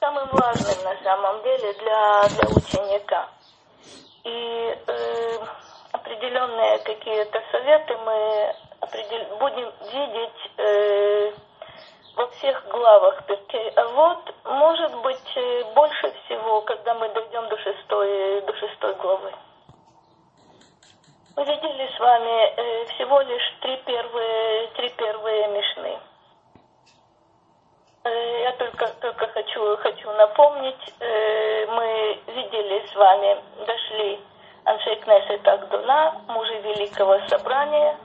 самым 0.00 0.28
важным 0.32 0.84
на 0.84 1.02
самом 1.02 1.42
деле 1.42 1.72
для, 1.74 2.28
для 2.28 2.48
ученика. 2.48 3.28
И 4.24 4.78
э, 4.86 5.38
определенные 5.92 6.78
какие-то 6.78 7.42
советы 7.52 7.96
мы 7.98 8.54
определ... 8.80 9.36
будем 9.36 9.70
видеть 9.92 10.50
э, 10.56 11.32
во 12.16 12.26
всех 12.28 12.64
главах 12.68 13.22
А 13.76 13.84
вот, 13.88 14.34
может 14.44 14.94
быть, 15.02 15.36
э, 15.36 15.64
больше 15.74 16.12
всего, 16.24 16.60
когда 16.62 16.94
мы 16.94 17.08
дойдем 17.08 17.48
до 17.48 17.56
шестой, 17.58 18.40
до 18.42 18.54
шестой 18.56 18.94
главы. 18.94 19.32
Мы 21.36 21.44
видели 21.44 21.90
с 21.96 21.98
вами 21.98 22.54
э, 22.56 22.84
всего 22.94 23.20
лишь 23.20 23.54
три 23.60 23.76
первые, 23.78 24.68
три 24.76 24.88
первые 24.90 25.48
мишны. 25.48 25.98
Э, 28.04 28.42
я 28.42 28.52
только, 28.52 28.86
только 29.00 29.26
хочу, 29.28 29.76
хочу 29.78 30.12
напомнить, 30.12 30.94
э, 31.00 31.66
мы 31.66 32.20
видели 32.28 32.86
с 32.86 32.94
вами, 32.94 33.36
дошли 33.66 34.20
Аншей 34.64 34.96
Кнесет 34.96 35.46
Агдуна, 35.48 36.22
мужи 36.28 36.58
Великого 36.60 37.18
Собрания. 37.28 37.96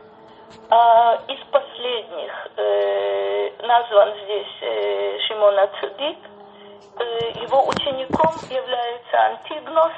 А 0.69 1.15
из 1.27 1.39
последних 1.51 2.31
э, 2.57 3.51
назван 3.65 4.13
здесь 4.23 4.57
э, 4.61 5.19
Шимон 5.27 5.59
Ацудик. 5.59 6.17
Э, 6.99 7.31
его 7.41 7.67
учеником 7.67 8.33
является 8.49 9.17
Антигнос, 9.17 9.93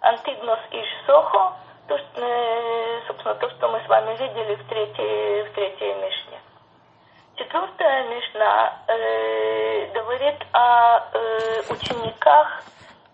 Антигнос 0.00 0.58
Иш 0.72 0.88
Сохо, 1.06 1.52
то, 1.88 1.96
э, 1.96 3.00
собственно, 3.06 3.34
то, 3.36 3.48
что 3.50 3.68
мы 3.68 3.80
с 3.84 3.88
вами 3.88 4.16
видели 4.16 4.54
в 4.56 4.68
третьей, 4.68 5.42
в 5.42 5.54
третьей 5.54 5.94
Мишне. 5.94 6.40
Четвертая 7.36 8.08
Мишна 8.08 8.78
э, 8.86 9.86
говорит 9.92 10.36
о 10.52 10.98
э, 11.12 11.62
учениках 11.70 12.62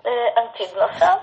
э, 0.05 0.11
Антигноса. 0.37 1.21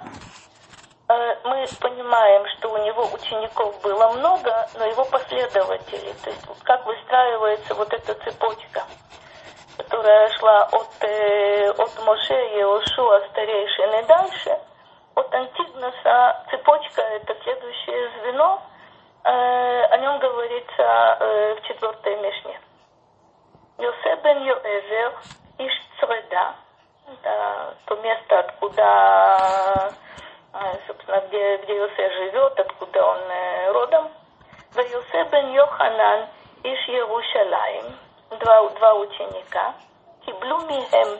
Э, 1.10 1.36
мы 1.46 1.66
понимаем, 1.80 2.46
что 2.58 2.70
у 2.74 2.78
него 2.86 3.08
учеников 3.14 3.82
было 3.82 4.10
много, 4.10 4.68
но 4.78 4.86
его 4.86 5.06
последователи, 5.06 6.12
то 6.22 6.30
есть 6.30 6.46
как 6.64 6.86
выстраивается 6.86 7.76
вот 7.76 7.94
эта 7.94 8.14
цепочка, 8.26 8.84
которая 9.78 10.30
шла 10.32 10.64
от, 10.64 11.04
э, 11.04 11.70
от 11.70 12.06
Моше, 12.06 12.34
Иошуа, 12.34 13.22
старейшины 13.30 14.04
дальше, 14.04 14.60
от 15.16 15.34
Антигноса 15.34 16.46
цепочка 16.50 17.02
это 17.02 17.38
следующее 17.42 18.12
звено, 18.20 18.62
э, 19.24 19.84
о 19.84 19.98
нем 20.00 20.20
говорится 20.20 21.56
в 21.58 21.68
четвертой 21.68 22.18
Мишне. 22.18 22.60
Йосеф 23.78 24.22
бен 24.24 24.44
Йоэзер, 24.44 25.14
Иш 25.60 25.74
Цреда, 26.02 26.56
это 27.08 27.78
то 27.86 27.96
место, 27.96 28.40
откуда, 28.40 29.94
собственно, 30.88 31.22
где, 31.28 31.58
где 31.58 31.76
Йосеф 31.76 32.14
живет, 32.14 32.60
откуда 32.60 33.06
он 33.06 33.74
родом. 33.74 34.10
Йосеф 34.76 35.30
бен 35.30 35.54
Йоханан, 35.54 36.28
Иш 36.64 36.90
Иерушалаем, 36.90 37.98
два, 38.40 38.70
два 38.70 38.94
ученика, 38.96 39.74
Киблу 40.26 40.58
Михем, 40.68 41.20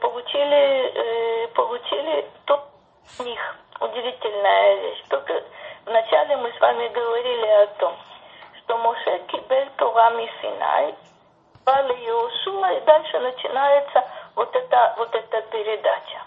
получили, 0.00 1.46
получили 1.54 2.26
тот 2.46 2.60
них. 3.18 3.56
Удивительная 3.80 4.76
вещь. 4.76 5.02
Только 5.08 5.42
вначале 5.86 6.36
мы 6.36 6.52
с 6.52 6.60
вами 6.60 6.88
говорили 6.88 7.46
о 7.46 7.66
том, 7.78 7.96
что 8.58 8.78
Моше 8.78 9.18
кибель 9.26 9.68
Тора 9.76 10.10
Синай, 10.40 10.94
Бали 11.64 11.94
Иошуа, 11.94 12.72
и 12.72 12.80
дальше 12.82 13.18
начинается 13.18 14.04
вот 14.36 14.54
эта, 14.54 14.94
вот 14.98 15.12
эта 15.14 15.42
передача. 15.42 16.22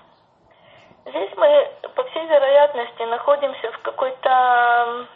Здесь 1.05 1.29
мы, 1.37 1.71
по 1.93 2.03
всей 2.05 2.25
вероятности, 2.25 3.03
находимся 3.03 3.71
в 3.73 3.77
какой-то 3.83 5.07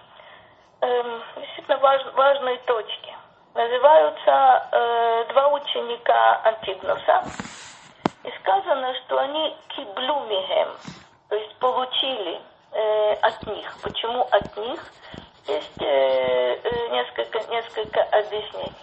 э, 0.81 1.19
действительно 1.35 1.77
важ, 1.79 2.01
важной 2.13 2.57
точке. 2.59 3.15
Называются 3.55 4.67
э, 4.71 5.25
два 5.29 5.47
ученика 5.47 6.41
Антигнуса, 6.45 7.23
и 8.23 8.31
сказано, 8.39 8.93
что 8.95 9.17
они 9.17 9.57
киблю 9.69 10.19
мигем, 10.25 10.69
то 11.27 11.35
есть 11.35 11.55
получили 11.55 12.39
э, 12.71 13.13
от 13.21 13.47
них. 13.47 13.75
Почему 13.81 14.27
от 14.29 14.57
них? 14.57 14.79
Есть 15.47 15.81
э, 15.81 16.59
э, 16.63 16.87
несколько, 16.89 17.39
несколько 17.49 18.03
объяснений. 18.03 18.73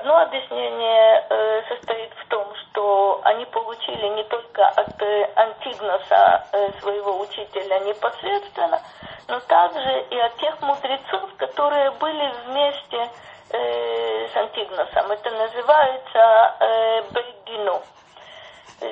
Одно 0.00 0.16
объяснение 0.22 1.26
э, 1.28 1.62
состоит 1.68 2.10
в 2.14 2.28
том, 2.28 2.46
что 2.54 3.20
они 3.24 3.44
получили 3.44 4.06
не 4.16 4.24
только 4.24 4.66
от 4.66 5.02
э, 5.02 5.30
Антигноса, 5.36 6.46
э, 6.52 6.70
своего 6.80 7.20
учителя, 7.20 7.80
непосредственно, 7.80 8.80
но 9.28 9.40
также 9.40 10.06
и 10.08 10.18
от 10.18 10.34
тех 10.38 10.58
мудрецов, 10.62 11.28
которые 11.36 11.90
были 11.90 12.32
вместе 12.46 13.10
с 13.52 14.36
Антигносом. 14.36 15.10
Это 15.10 15.30
называется 15.32 16.54
э, 16.60 17.02
Бейдину. 17.10 17.82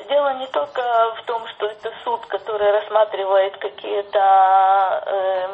Дело 0.08 0.34
не 0.34 0.46
только 0.48 0.82
в 1.16 1.22
том, 1.22 1.46
что 1.46 1.66
это 1.68 1.90
суд, 2.04 2.26
который 2.26 2.70
рассматривает 2.72 3.56
какие-то 3.56 5.04
э, 5.06 5.48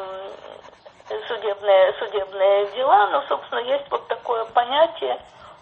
судебные, 1.29 1.93
судебные 1.93 2.65
дела, 2.71 3.07
но, 3.07 3.23
собственно, 3.29 3.59
есть 3.59 3.85
вот 3.89 4.05
такое 4.07 4.43
понятие, 4.45 5.17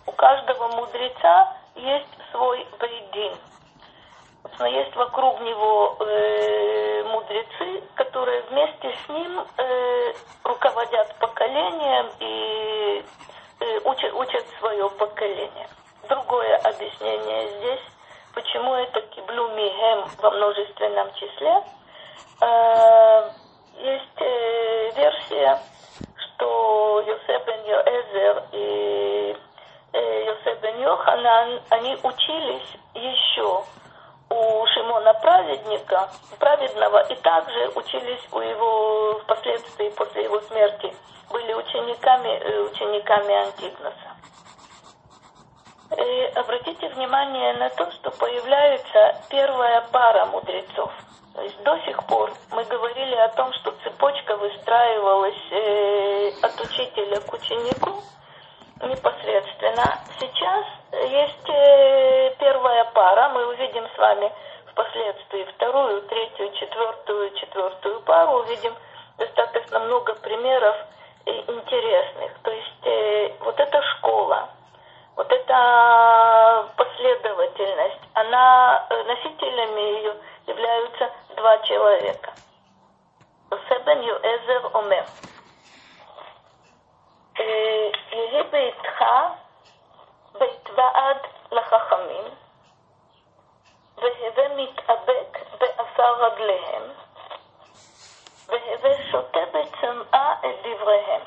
у 0.05 0.11
каждого 0.11 0.67
мудреца 0.69 1.53
есть 1.75 2.07
свой 2.31 2.65
бейдин. 2.79 3.33
Есть 4.59 4.95
вокруг 4.95 5.39
него 5.41 5.97
э, 5.99 7.03
мудрецы, 7.03 7.83
которые 7.95 8.41
вместе 8.43 8.93
с 9.05 9.09
ним 9.09 9.45
э, 9.57 10.13
руководят 10.43 11.15
поколением 11.19 12.11
и 12.19 13.05
э, 13.59 13.79
учат, 13.85 14.13
учат 14.13 14.45
свое 14.59 14.89
поколение. 14.91 15.67
Другое 16.07 16.57
объяснение 16.57 17.47
здесь 17.57 17.93
Почему 18.33 18.73
это 18.73 18.99
киблю 19.01 19.47
мигем 19.49 20.07
во 20.17 20.31
множественном 20.31 21.13
числе? 21.13 21.63
Э, 22.41 23.29
есть 23.77 24.21
э, 24.21 24.91
версия, 24.95 25.59
что 26.17 27.03
Йосеф 27.05 27.45
бен 27.45 27.63
Йоэзер 27.63 28.43
и 28.53 29.37
Йосеф 29.99 30.59
бен 30.61 30.81
Йоханан, 30.81 31.61
они 31.69 31.97
учились 32.01 32.77
еще 32.95 33.63
у 34.29 34.65
Шимона 34.67 35.13
праведника, 35.13 36.09
праведного, 36.39 37.01
и 37.11 37.15
также 37.15 37.69
учились 37.75 38.27
у 38.31 38.39
его 38.39 39.19
впоследствии 39.19 39.89
после 39.89 40.23
его 40.23 40.41
смерти, 40.41 40.93
были 41.29 41.53
учениками, 41.53 42.71
учениками 42.71 43.35
Антигноса. 43.35 44.13
И 45.95 46.31
обратите 46.35 46.89
внимание 46.89 47.53
на 47.53 47.69
то, 47.69 47.91
что 47.91 48.09
появляется 48.11 49.21
первая 49.29 49.81
пара 49.91 50.25
мудрецов. 50.25 50.91
То 51.35 51.41
есть 51.41 51.61
до 51.63 51.77
сих 51.85 52.03
пор 52.07 52.31
мы 52.51 52.63
говорили 52.63 53.15
о 53.15 53.29
том, 53.29 53.53
что 53.53 53.71
цепочка 53.83 54.37
выстраивалась 54.37 55.51
э, 55.51 56.31
от 56.41 56.59
учителя 56.61 57.19
к 57.19 57.33
ученику 57.33 58.01
непосредственно. 58.87 59.99
Сейчас 60.19 60.65
есть 60.91 61.49
э, 61.49 62.35
первая 62.39 62.85
пара, 62.93 63.29
мы 63.29 63.47
увидим 63.47 63.87
с 63.95 63.97
вами 63.97 64.31
впоследствии 64.71 65.43
вторую, 65.55 66.01
третью, 66.03 66.51
четвертую, 66.53 67.31
четвертую 67.35 68.01
пару, 68.01 68.39
увидим 68.39 68.73
достаточно 69.17 69.79
много 69.79 70.13
примеров 70.15 70.75
интересных. 71.25 72.31
То 72.43 72.51
есть 72.51 72.85
э, 72.85 73.31
вот 73.39 73.59
эта 73.59 73.81
школа, 73.97 74.49
вот 75.15 75.31
эта 75.31 76.69
последовательность, 76.75 78.01
она, 78.13 78.85
э, 78.89 79.03
носителями 79.03 79.81
ее 79.97 80.15
являются 80.47 81.11
два 81.35 81.57
человека. 81.59 82.33
Себен 83.69 84.01
Юэзер 84.01 84.71
Омер. 84.73 85.05
יהי 88.12 88.42
ביתך 88.50 89.04
בית 90.38 90.70
ועד 90.76 91.16
לחכמים, 91.52 92.24
והווה 93.96 94.48
מתאבק 94.56 95.38
בעפר 95.58 96.24
רגליהם, 96.24 96.82
והווה 98.46 98.90
שותה 99.10 99.40
בצמאה 99.52 100.32
את 100.40 100.66
דבריהם. 100.66 101.22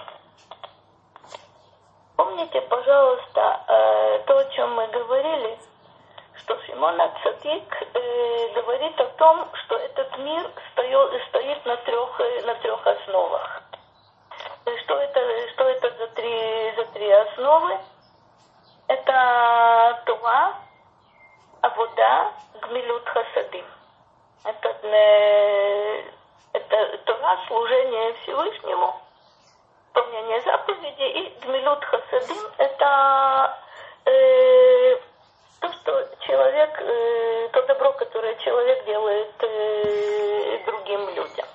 Помните, 2.22 2.62
пожалуйста, 2.62 3.62
э, 3.68 4.20
то, 4.28 4.38
о 4.38 4.46
чем 4.52 4.76
мы 4.76 4.86
говорили, 4.88 5.58
что 6.36 6.56
Шимон 6.66 7.02
Ацатик 7.02 7.82
э, 7.94 8.54
говорит 8.54 9.00
о 9.00 9.06
том, 9.18 9.48
что 9.64 9.76
этот 9.76 10.18
мир 10.20 10.52
стоит, 10.72 11.22
стоит 11.30 11.66
на, 11.66 11.78
трех, 11.78 12.20
э, 12.20 12.42
на 12.46 12.56
трех 12.56 12.86
основах. 12.86 13.64
Что 14.83 14.99
это, 14.99 15.49
что 15.53 15.65
это 15.65 15.91
за, 15.97 16.07
три, 16.09 16.73
за 16.77 16.85
три 16.93 17.11
основы? 17.11 17.79
Это 18.89 20.03
Туа, 20.07 20.55
Авода, 21.63 22.33
Гмилют 22.63 23.09
Хасадим. 23.09 23.65
Это, 24.45 24.69
это 26.53 26.99
Туа, 27.05 27.39
служение 27.49 28.15
Всевышнему– 28.23 29.01
исполнение 29.97 30.41
заповеди, 30.43 31.03
и 31.03 31.41
Дмилют 31.41 31.85
Хасадим– 31.85 32.43
это 32.59 33.57
э, 34.05 34.97
то, 35.61 35.73
что 35.73 36.09
человек, 36.27 36.81
э, 36.81 37.49
то 37.53 37.63
добро, 37.63 37.93
которое 37.93 38.35
человек 38.37 38.85
делает 38.85 39.33
э, 39.41 40.59
другим 40.67 41.09
людям. 41.11 41.47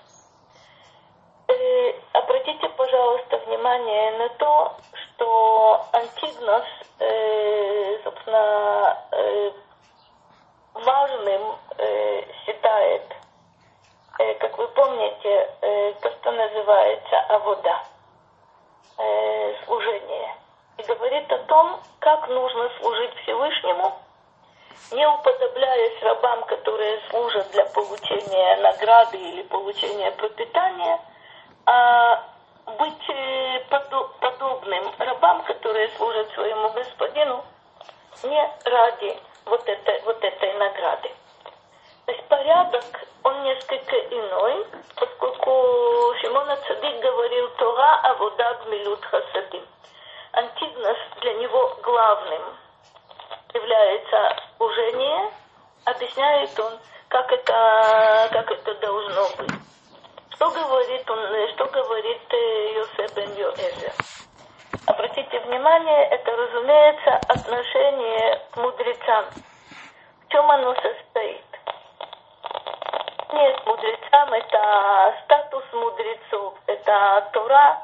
Э, 1.47 1.93
обратите, 2.13 2.69
пожалуйста, 2.69 3.37
внимание 3.61 4.17
на 4.17 4.29
то, 4.29 4.75
что 4.93 5.85
Антигнос, 5.93 6.63
э, 6.99 7.97
собственно, 8.03 8.97
э, 9.11 9.51
важным 10.73 11.55
э, 11.77 12.23
считает, 12.43 13.03
э, 14.19 14.33
как 14.35 14.57
вы 14.57 14.67
помните, 14.69 15.49
э, 15.61 15.93
то, 16.01 16.11
что 16.11 16.31
называется 16.31 17.19
авода– 17.29 17.83
э, 18.97 19.55
служение. 19.65 20.35
И 20.77 20.83
говорит 20.83 21.31
о 21.31 21.37
том, 21.39 21.79
как 21.99 22.27
нужно 22.29 22.69
служить 22.79 23.13
Всевышнему, 23.23 23.93
не 24.91 25.07
уподобляясь 25.07 26.01
рабам, 26.01 26.43
которые 26.45 26.99
служат 27.11 27.49
для 27.51 27.65
получения 27.65 28.55
награды 28.57 29.17
или 29.17 29.43
получения 29.43 30.11
пропитания, 30.11 30.99
а 31.67 32.30
быть 32.77 33.09
э, 33.09 33.59
подобным 34.19 34.93
рабам, 34.97 35.43
которые 35.43 35.89
служат 35.97 36.31
своему 36.33 36.69
господину 36.69 37.43
не 38.23 38.49
ради 38.65 39.19
вот 39.45 39.67
этой, 39.67 40.01
вот 40.01 40.23
этой 40.23 40.53
награды. 40.53 41.11
То 42.05 42.11
есть 42.11 42.27
порядок, 42.27 42.83
он 43.23 43.43
несколько 43.43 43.95
иной, 43.95 44.65
поскольку 44.95 46.13
Шимон 46.21 46.47
Цадик 46.67 46.99
говорил 47.01 47.49
Тора, 47.57 47.99
а 48.03 48.13
вода 48.15 48.53
гмилют 48.65 49.03
хасадим. 49.05 49.65
Антигнос 50.33 50.97
для 51.21 51.33
него 51.35 51.77
главным 51.83 52.41
является 53.53 54.35
служение, 54.57 55.31
объясняет 55.85 56.59
он, 56.59 56.79
как 57.09 57.31
это, 57.31 58.29
как 58.31 58.51
это 58.51 58.73
должно 58.75 59.27
быть. 59.37 59.51
Что 60.33 60.49
говорит, 60.49 61.09
он, 61.09 61.49
что 61.49 61.65
говорит 61.65 62.21
э, 62.33 62.73
Йосеф 62.75 63.15
бен 63.15 63.33
Йоэзер? 63.35 63.93
Обратите 64.87 65.39
внимание, 65.39 66.05
это, 66.07 66.35
разумеется, 66.35 67.21
отношение 67.27 68.41
к 68.51 68.57
мудрецам. 68.57 69.25
В 70.25 70.31
чем 70.31 70.49
оно 70.49 70.73
состоит? 70.75 71.45
Нет, 73.33 73.65
мудрецам 73.65 74.33
это 74.33 75.15
статус 75.23 75.63
мудрецов, 75.73 76.53
это 76.67 77.29
Тора, 77.33 77.81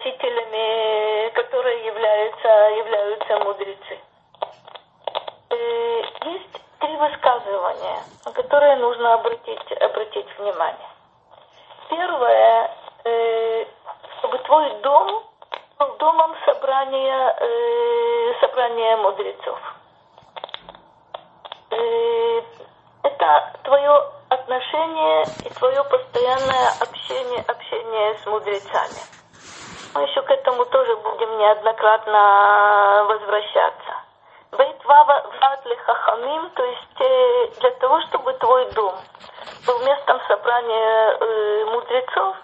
учителями, 0.00 1.30
которые 1.30 1.86
являются, 1.86 2.48
являются 2.76 3.38
мудрецы. 3.44 3.98
Э, 5.50 6.02
есть 6.24 6.62
три 6.80 6.96
высказывания, 6.96 8.02
на 8.24 8.32
которые 8.32 8.76
нужно 8.76 9.14
обратить, 9.14 9.72
обратить 9.80 10.38
внимание. 10.38 10.89
Первое, 11.90 12.70
э, 13.04 13.66
чтобы 14.18 14.38
твой 14.38 14.70
дом 14.80 15.24
был 15.76 15.96
домом 15.98 16.36
собрания, 16.46 17.36
э, 17.40 18.34
собрания 18.40 18.96
мудрецов. 18.98 19.58
Э, 21.70 22.42
это 23.02 23.52
твое 23.64 24.04
отношение 24.28 25.24
и 25.44 25.50
твое 25.50 25.82
постоянное 25.82 26.68
общение, 26.80 27.44
общение 27.48 28.18
с 28.22 28.26
мудрецами. 28.26 29.00
Мы 29.92 30.02
еще 30.02 30.22
к 30.22 30.30
этому 30.30 30.64
тоже 30.66 30.94
будем 30.94 31.38
неоднократно 31.38 33.04
возвращаться. 33.08 33.94
Бейт 34.52 34.84
ват 34.84 35.26
хахамим, 35.86 36.50
то 36.50 36.64
есть 36.64 37.58
для 37.58 37.70
того, 37.72 38.00
чтобы 38.02 38.32
твой 38.34 38.70
дом 38.74 38.94
был 39.66 39.78
местом 39.80 40.20
собрания 40.26 41.16
э, 41.20 41.64
мудрецов, 41.66 42.36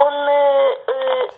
он 0.00 0.12
э, 0.12 0.76
э, 0.86 1.28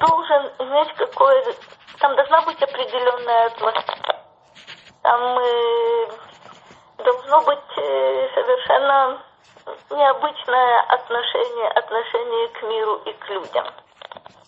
должен 0.00 0.52
иметь 0.58 0.92
какое-то... 0.94 1.54
Там 1.98 2.14
должна 2.16 2.42
быть 2.42 2.62
определенная 2.62 3.46
атмосфера. 3.46 4.16
Там 5.02 5.38
э, 5.38 6.08
должно 6.98 7.40
быть 7.42 7.78
э, 7.78 8.28
совершенно 8.34 9.22
необычное 9.90 10.80
отношение, 10.88 11.68
отношение 11.68 12.48
к 12.48 12.62
миру 12.62 12.96
и 13.06 13.12
к 13.12 13.28
людям. 13.28 13.66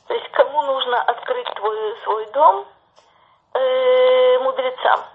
То 0.09 0.15
есть 0.15 0.31
кому 0.33 0.63
нужно 0.63 1.01
открыть 1.03 1.49
твой, 1.55 1.97
свой 2.05 2.27
дом? 2.33 2.67
Э, 3.55 4.39
мудрецам. 4.41 5.14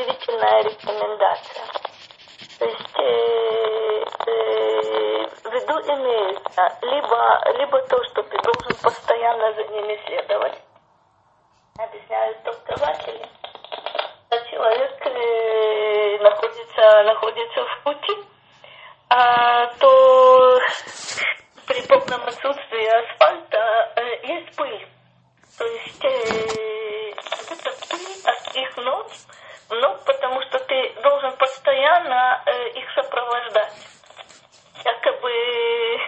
Удивительная 0.00 0.62
рекомендация. 0.62 1.64
То 2.58 2.64
есть 2.64 2.98
э, 2.98 4.04
э, 4.26 5.26
в 5.26 5.52
виду 5.52 5.74
имеется 5.94 6.78
либо, 6.82 7.58
либо 7.58 7.82
то, 7.82 8.02
что 8.04 8.22
ты 8.22 8.38
должен 8.38 8.82
постоянно 8.82 9.52
за 9.54 9.64
ними 9.64 10.00
следовать. 10.06 10.58
Объясняют 11.78 12.42
толкователи. 12.44 13.28
Человек 14.50 15.06
э, 15.06 16.18
находится, 16.22 17.02
находится 17.04 17.64
в 17.64 17.82
пути, 17.84 18.16
а, 19.08 19.66
то 19.78 20.60
при 21.66 21.86
полном 21.86 22.22
отсутствии 22.26 22.86
асфальта 22.86 23.92
э, 23.96 24.26
есть 24.26 24.56
пыль. 24.56 24.86
То 25.60 25.66
есть 25.66 26.04
э, 26.06 27.12
это 27.50 27.70
пыль 27.90 28.22
от 28.24 28.56
их 28.56 28.76
ног, 28.78 29.06
ног, 29.68 30.04
потому 30.06 30.40
что 30.40 30.58
ты 30.58 30.94
должен 31.02 31.36
постоянно 31.36 32.42
э, 32.46 32.68
их 32.78 32.90
сопровождать. 32.94 33.74
Якобы 34.82 35.99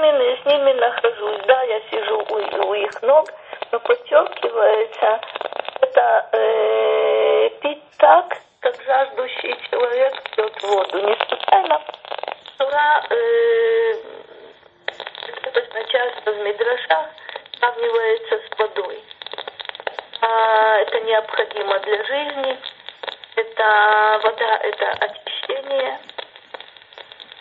ними, 0.00 0.40
с 0.42 0.44
ними 0.46 0.72
нахожусь, 0.72 1.42
да, 1.46 1.62
я 1.62 1.80
сижу 1.90 2.18
у, 2.30 2.68
у 2.68 2.74
их 2.74 3.02
ног, 3.02 3.26
но 3.72 3.80
подчеркивается, 3.80 5.20
это 5.80 6.28
э, 6.32 7.50
пить 7.62 7.82
так, 7.98 8.36
как 8.60 8.74
жаждущий 8.82 9.56
человек 9.70 10.22
пьет 10.34 10.62
воду. 10.62 10.98
Не 10.98 11.16
случайно 11.16 11.80
Тура 12.58 13.06
э, 13.10 13.94
достаточно 15.26 15.84
часто 15.84 16.32
в 16.32 16.38
Мидрашах 16.38 17.06
сравнивается 17.58 18.38
с 18.38 18.58
водой. 18.58 19.02
А, 20.22 20.78
это 20.78 21.00
необходимо 21.00 21.78
для 21.80 22.04
жизни. 22.04 22.58
Это 23.36 24.20
вода, 24.22 24.56
это 24.62 24.90
очищение. 25.00 25.98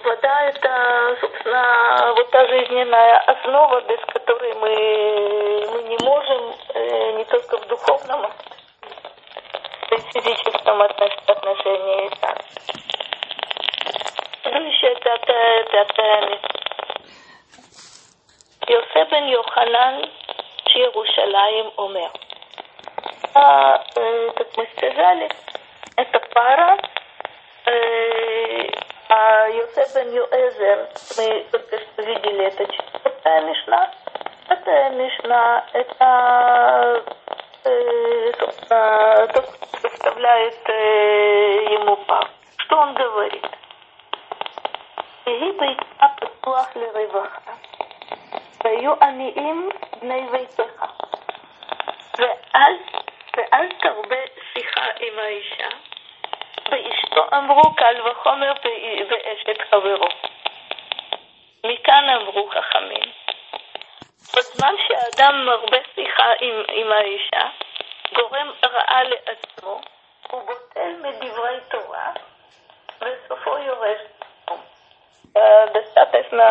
Вода 0.03 0.43
это, 0.47 1.17
собственно, 1.21 2.13
вот 2.17 2.31
та 2.31 2.47
жизненная 2.47 3.19
основа, 3.21 3.81
без 3.83 4.01
которой 4.13 4.55
мы, 4.55 5.69
мы 5.73 5.83
не 5.89 5.99
можем 6.05 6.55
э, 6.75 7.13
не 7.13 7.25
только 7.25 7.57
в 7.59 7.67
духовном, 7.69 8.21
но 9.91 9.97
и 9.97 10.01
в 10.01 10.05
физическом 10.13 10.83
отношении. 10.83 12.11
Да. 12.21 12.35
Следующее, 14.43 14.95
пятое, 14.97 15.65
пятое 15.65 16.21
место. 16.29 16.49
יוסף 18.69 19.11
בן 19.11 19.29
יוחנן, 19.29 20.01
Иерушалаем 20.75 21.71
умер. 21.77 22.11
А, 23.35 23.81
э, 23.95 24.31
как 24.35 24.57
мы 24.57 24.69
сказали, 24.77 25.29
это 25.97 26.19
пара, 26.35 26.79
э, 27.67 28.71
а 29.09 29.49
Йосеф 29.49 29.95
бен 29.95 30.13
Юэзер, 30.13 30.89
мы 31.17 31.47
только 31.51 31.79
что 31.79 32.03
видели, 32.03 32.45
это 32.47 32.67
четвертая 32.67 33.41
мишна. 33.43 33.91
Пятая 34.49 34.91
мишна, 34.91 35.65
это 35.73 37.05
э, 37.65 38.33
собственно, 38.39 39.29
тот, 39.35 39.47
кто 39.47 39.89
представляет 39.89 40.69
э, 40.69 41.75
ему 41.75 41.97
папу. 41.97 42.29
Что 42.59 42.77
он 42.77 42.95
говорит? 42.95 43.47
והיא 45.27 45.53
ביתה 45.61 46.07
פתוח 46.17 46.77
לרווחה. 46.77 47.53
והיו 48.65 48.95
עניים 49.03 49.69
בני 50.01 50.27
ביתך. 50.33 50.85
ואל, 52.19 52.77
ואל 53.37 53.69
תרבה 53.81 54.17
שיחה 54.53 54.87
עם 55.01 55.19
האישה. 55.19 55.69
ואשתו 56.71 57.37
אמרו 57.37 57.75
קל 57.77 57.95
וחומר 58.05 58.53
ואשת 59.09 59.63
חברו. 59.71 60.09
מכאן 61.67 62.09
אמרו 62.09 62.49
חכמים. 62.51 63.13
בזמן 64.37 64.75
שאדם 64.87 65.47
מרבה 65.47 65.79
שיחה 65.95 66.31
עם, 66.41 66.63
עם 66.69 66.93
האישה, 66.93 67.49
גורם 68.15 68.51
רעה 68.65 69.03
לעצמו, 69.03 69.81
הוא 70.31 70.41
בוטל 70.41 70.93
מדברי 71.03 71.59
תורה, 71.71 72.11
וסופו 73.01 73.59
יורש. 73.59 74.01
Достаточно 75.75 76.47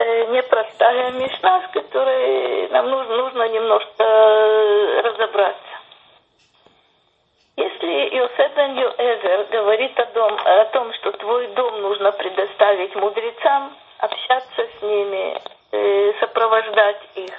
непростая 0.00 1.10
мишна, 1.10 1.62
с 1.62 1.72
которой 1.72 2.68
нам 2.68 2.90
нужно, 2.90 3.16
нужно 3.16 3.48
немножко 3.48 4.04
разобраться. 5.04 5.75
Если 7.57 8.15
Йосеф 8.15 8.55
бен 8.55 8.77
Йоэзер 8.77 9.47
говорит 9.49 9.99
о, 9.99 10.05
дом, 10.13 10.37
о 10.45 10.65
том, 10.65 10.93
что 10.93 11.11
твой 11.13 11.47
дом 11.55 11.81
нужно 11.81 12.11
предоставить 12.11 12.95
мудрецам, 12.95 13.75
общаться 13.97 14.67
с 14.77 14.81
ними, 14.83 15.41
э, 15.71 16.13
сопровождать 16.19 17.01
их, 17.15 17.33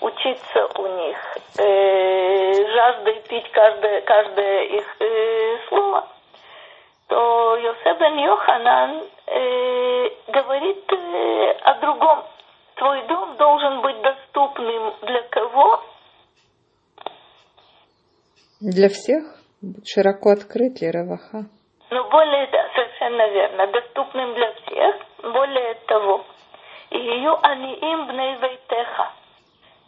учиться 0.00 0.66
у 0.74 0.86
них, 0.98 1.16
э, 1.58 2.66
жаждой 2.74 3.22
пить 3.28 3.48
каждое, 3.52 4.00
каждое 4.00 4.62
их 4.64 4.96
э, 4.98 5.58
слово, 5.68 6.08
то 7.06 7.56
Йосеф 7.56 7.98
бен 7.98 8.18
Йоханан 8.18 9.02
говорит 10.26 10.92
о 11.62 11.74
другом. 11.74 12.24
Твой 12.74 13.06
дом 13.06 13.36
должен 13.36 13.82
быть 13.82 14.02
доступным 14.02 14.94
для 15.02 15.22
кого? 15.22 15.80
Для 18.60 18.88
всех? 18.88 19.43
Широко 19.84 20.30
открыт 20.30 20.80
ли 20.80 20.90
Раваха? 20.90 21.44
Ну, 21.90 22.10
более, 22.10 22.46
да, 22.48 22.68
совершенно 22.74 23.28
верно. 23.28 23.66
Доступным 23.68 24.34
для 24.34 24.52
всех. 24.52 24.96
Более 25.22 25.74
того, 25.86 26.24
ее 26.90 27.38
аниим 27.42 28.06
бней 28.06 28.36
вейтеха. 28.36 29.12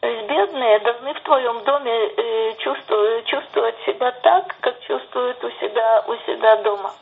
То 0.00 0.08
есть 0.08 0.28
бедные 0.28 0.78
должны 0.80 1.14
в 1.14 1.20
твоем 1.22 1.64
доме 1.64 1.92
э, 1.92 2.54
чувствовать, 2.58 3.26
чувствовать 3.26 3.74
себя 3.86 4.12
так, 4.22 4.54
как 4.60 4.80
чувствуют 4.80 5.42
у 5.42 5.50
себя, 5.52 6.04
у 6.06 6.14
себя 6.26 6.56
дома. 6.56 6.92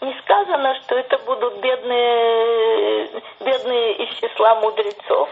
Не 0.00 0.14
сказано, 0.20 0.74
что 0.76 0.96
это 0.96 1.18
будут 1.18 1.58
бедные, 1.58 3.08
бедные 3.40 3.92
из 4.04 4.14
числа 4.16 4.54
мудрецов, 4.56 5.28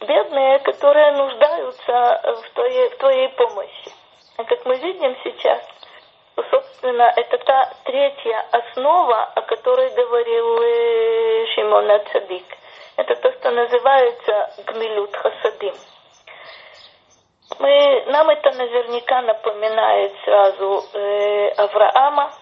бедные, 0.00 0.58
которые 0.60 1.12
нуждаются 1.12 2.40
в 2.42 2.54
твоей, 2.54 2.88
в 2.88 2.96
твоей 2.96 3.28
помощи. 3.30 3.92
А 4.38 4.44
как 4.44 4.64
мы 4.64 4.76
видим 4.76 5.14
сейчас, 5.24 5.60
собственно, 6.36 7.12
это 7.16 7.38
та 7.38 7.72
третья 7.84 8.46
основа, 8.52 9.24
о 9.34 9.42
которой 9.42 9.90
говорил 9.90 10.62
э, 10.62 11.46
Шимон 11.54 11.90
Ацадик. 11.90 12.46
Это 12.96 13.16
то, 13.16 13.32
что 13.32 13.50
называется 13.50 14.50
гмилют 14.66 15.14
хасадим. 15.16 15.74
Мы, 17.58 18.04
нам 18.06 18.30
это 18.30 18.50
наверняка 18.52 19.22
напоминает 19.22 20.12
сразу 20.24 20.84
э, 20.94 21.48
Авраама, 21.50 22.32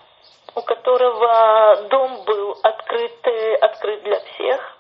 у 0.54 0.62
которого 0.62 1.88
дом 1.90 2.24
был 2.24 2.56
открыт, 2.62 3.26
э, 3.26 3.54
открыт 3.56 4.02
для 4.02 4.20
всех. 4.20 4.76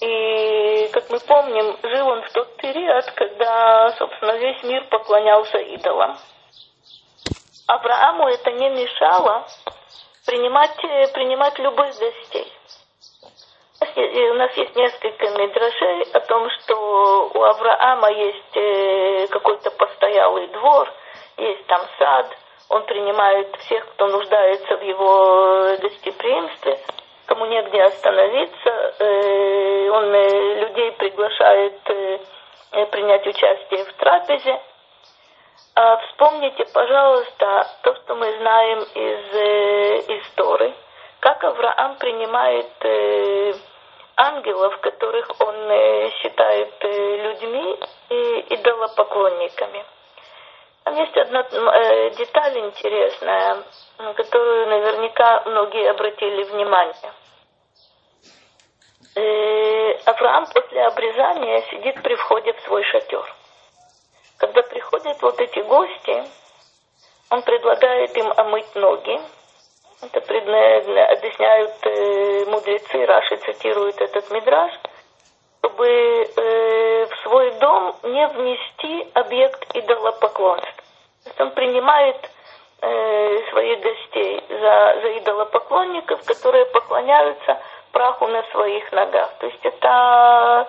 И, 0.00 0.88
как 0.92 1.10
мы 1.10 1.20
помним, 1.20 1.76
жил 1.82 2.08
он 2.08 2.22
в 2.22 2.32
тот 2.32 2.56
период, 2.56 3.04
когда, 3.12 3.90
собственно, 3.92 4.36
весь 4.36 4.62
мир 4.64 4.84
поклонялся 4.88 5.58
идолам. 5.58 6.16
Аврааму 7.66 8.28
это 8.28 8.50
не 8.52 8.68
мешало 8.70 9.46
принимать, 10.26 10.76
э, 10.84 11.08
принимать 11.12 11.58
любых 11.58 11.88
гостей. 11.98 12.52
У 13.80 14.34
нас 14.34 14.56
есть 14.56 14.76
несколько 14.76 15.28
мидрашей 15.30 16.02
о 16.12 16.20
том, 16.20 16.48
что 16.50 17.30
у 17.34 17.42
Авраама 17.42 18.10
есть 18.10 18.56
э, 18.56 19.26
какой-то 19.28 19.70
постоялый 19.72 20.46
двор, 20.48 20.88
есть 21.36 21.66
там 21.66 21.82
сад, 21.98 22.36
он 22.68 22.84
принимает 22.84 23.54
всех, 23.56 23.86
кто 23.94 24.06
нуждается 24.06 24.76
в 24.76 24.82
его 24.82 25.76
гостеприимстве, 25.80 26.78
кому 27.26 27.46
негде 27.46 27.82
остановиться, 27.82 28.70
э, 28.98 29.90
он 29.90 30.12
людей 30.60 30.92
приглашает 30.92 31.80
принять 32.90 33.26
участие 33.26 33.84
в 33.84 33.92
трапезе. 33.94 34.60
А 35.74 35.96
вспомните, 35.96 36.66
пожалуйста, 36.74 37.66
то, 37.82 37.94
что 37.94 38.14
мы 38.14 38.30
знаем 38.36 38.80
из 38.80 39.34
э, 39.34 40.18
истории, 40.18 40.74
как 41.20 41.42
Авраам 41.44 41.96
принимает 41.96 42.70
э, 42.80 43.54
ангелов, 44.16 44.78
которых 44.80 45.30
он 45.40 45.54
э, 45.54 46.10
считает 46.20 46.74
э, 46.80 47.16
людьми 47.16 47.78
и 48.10 48.54
идолопоклонниками. 48.54 49.82
Там 50.84 50.94
есть 50.96 51.16
одна 51.16 51.40
э, 51.40 52.10
деталь 52.10 52.58
интересная, 52.58 53.62
на 53.96 54.12
которую 54.12 54.66
наверняка 54.66 55.42
многие 55.46 55.88
обратили 55.88 56.42
внимание. 56.42 57.12
Э, 59.16 59.94
Авраам 60.04 60.46
после 60.52 60.84
обрезания 60.84 61.62
сидит 61.70 62.02
при 62.02 62.14
входе 62.16 62.52
в 62.52 62.60
свой 62.60 62.82
шатер. 62.84 63.24
Когда 64.42 64.60
приходят 64.62 65.22
вот 65.22 65.40
эти 65.40 65.60
гости, 65.60 66.24
он 67.30 67.42
предлагает 67.42 68.16
им 68.16 68.26
омыть 68.36 68.74
ноги, 68.74 69.20
это 70.02 70.18
объясняют 70.18 71.70
э, 71.82 72.44
мудрецы, 72.46 73.06
Раши 73.06 73.36
цитируют 73.36 74.00
этот 74.00 74.28
мидраж, 74.32 74.72
чтобы 75.60 75.86
э, 75.86 77.06
в 77.06 77.22
свой 77.22 77.52
дом 77.60 77.94
не 78.02 78.26
внести 78.26 79.08
объект 79.14 79.76
идолопоклонства. 79.76 80.82
То 81.22 81.28
есть 81.30 81.40
он 81.40 81.52
принимает 81.52 82.16
э, 82.80 83.50
своих 83.50 83.80
гостей 83.80 84.42
за, 84.48 84.98
за 85.02 85.18
идолопоклонников, 85.18 86.24
которые 86.24 86.66
поклоняются 86.66 87.62
праху 87.92 88.26
на 88.26 88.42
своих 88.50 88.90
ногах. 88.90 89.34
То 89.38 89.46
есть 89.46 89.64
это 89.64 90.68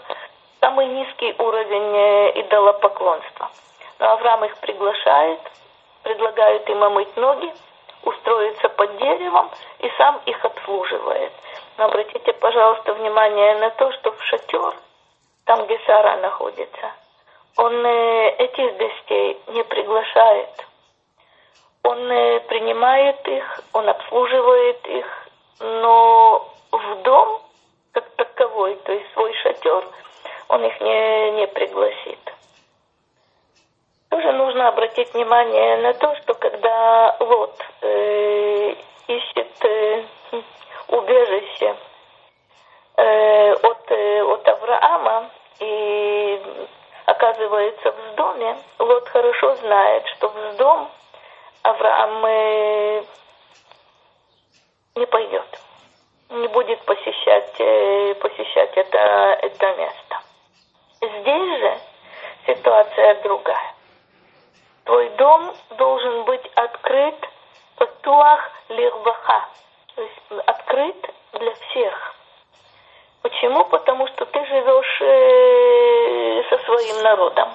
самый 0.64 0.86
низкий 0.86 1.36
уровень 1.40 1.94
э, 1.94 2.40
идолопоклонства. 2.40 3.52
Но 4.00 4.14
Авраам 4.14 4.46
их 4.46 4.58
приглашает, 4.60 5.42
предлагает 6.04 6.70
им 6.70 6.82
омыть 6.82 7.18
ноги, 7.18 7.54
устроиться 8.04 8.70
под 8.70 8.98
деревом 8.98 9.52
и 9.80 9.90
сам 9.98 10.22
их 10.26 10.44
обслуживает. 10.46 11.34
Но 11.78 11.86
обратите, 11.86 12.32
пожалуйста, 12.32 12.94
внимание 12.94 13.56
на 13.58 13.72
то, 13.72 13.92
что 13.92 14.14
в 14.14 14.24
шатер, 14.24 14.74
там, 15.44 15.66
где 15.66 15.78
Сара 15.86 16.16
находится, 16.18 16.94
он 17.58 17.86
э, 17.86 18.30
этих 18.38 18.78
гостей 18.78 19.42
не 19.48 19.64
приглашает. 19.66 20.66
Он 21.84 22.10
э, 22.10 22.40
принимает 22.48 23.28
их, 23.28 23.60
он 23.74 23.90
обслуживает 23.90 24.88
их, 24.88 25.28
но 25.60 26.48
в 26.72 27.02
дом 27.04 27.42
как 27.92 28.10
таковой, 28.16 28.76
то 28.78 28.94
есть 28.94 29.12
свой 29.12 29.34
шатер, 29.44 29.84
он 30.54 30.64
их 30.66 30.80
не, 30.82 31.32
не 31.32 31.48
пригласит. 31.48 32.20
Тоже 34.10 34.32
нужно 34.34 34.68
обратить 34.68 35.12
внимание 35.14 35.78
на 35.78 35.94
то, 35.96 36.16
что 36.18 36.36
когда 36.36 37.18
Лот 37.20 37.60
э, 37.82 38.76
ищет 39.08 39.66
э, 39.66 40.04
убежище 40.90 41.76
э, 42.98 43.52
от, 43.54 43.92
э, 43.92 44.22
от 44.22 44.48
Авраама 44.48 45.32
и 45.60 46.40
оказывается 47.08 47.92
в 47.92 48.16
доме, 48.16 48.56
Лот 48.78 49.10
хорошо 49.10 49.56
знает, 49.56 50.06
что 50.10 50.30
в 50.30 50.56
дом 50.58 50.92
Авраам 51.64 52.26
э, 52.28 53.04
не 54.98 55.06
пойдет, 55.08 55.60
не 56.30 56.48
будет 56.50 56.80
посещать, 56.86 57.56
э, 57.58 58.14
посещать 58.22 58.78
это, 58.78 59.00
это 59.42 59.76
место. 59.78 60.20
Здесь 61.04 61.60
же 61.60 61.80
ситуация 62.48 63.22
другая. 63.24 63.74
Твой 64.86 65.10
дом 65.10 65.54
должен 65.78 66.24
быть 66.24 66.46
открыт 66.56 67.16
патуах 67.76 68.52
лирбаха, 68.70 69.50
то 69.96 70.02
есть 70.02 70.48
открыт 70.48 71.10
для 71.34 71.54
всех. 71.56 72.16
Почему? 73.22 73.66
Потому 73.66 74.08
что 74.08 74.26
ты 74.26 74.46
живешь 74.46 75.02
э, 75.02 76.44
со 76.50 76.58
своим 76.66 77.04
народом. 77.04 77.50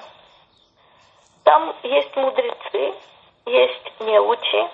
Там 1.43 1.75
есть 1.81 2.15
мудрецы, 2.15 2.93
есть 3.45 3.99
неучи, 3.99 4.69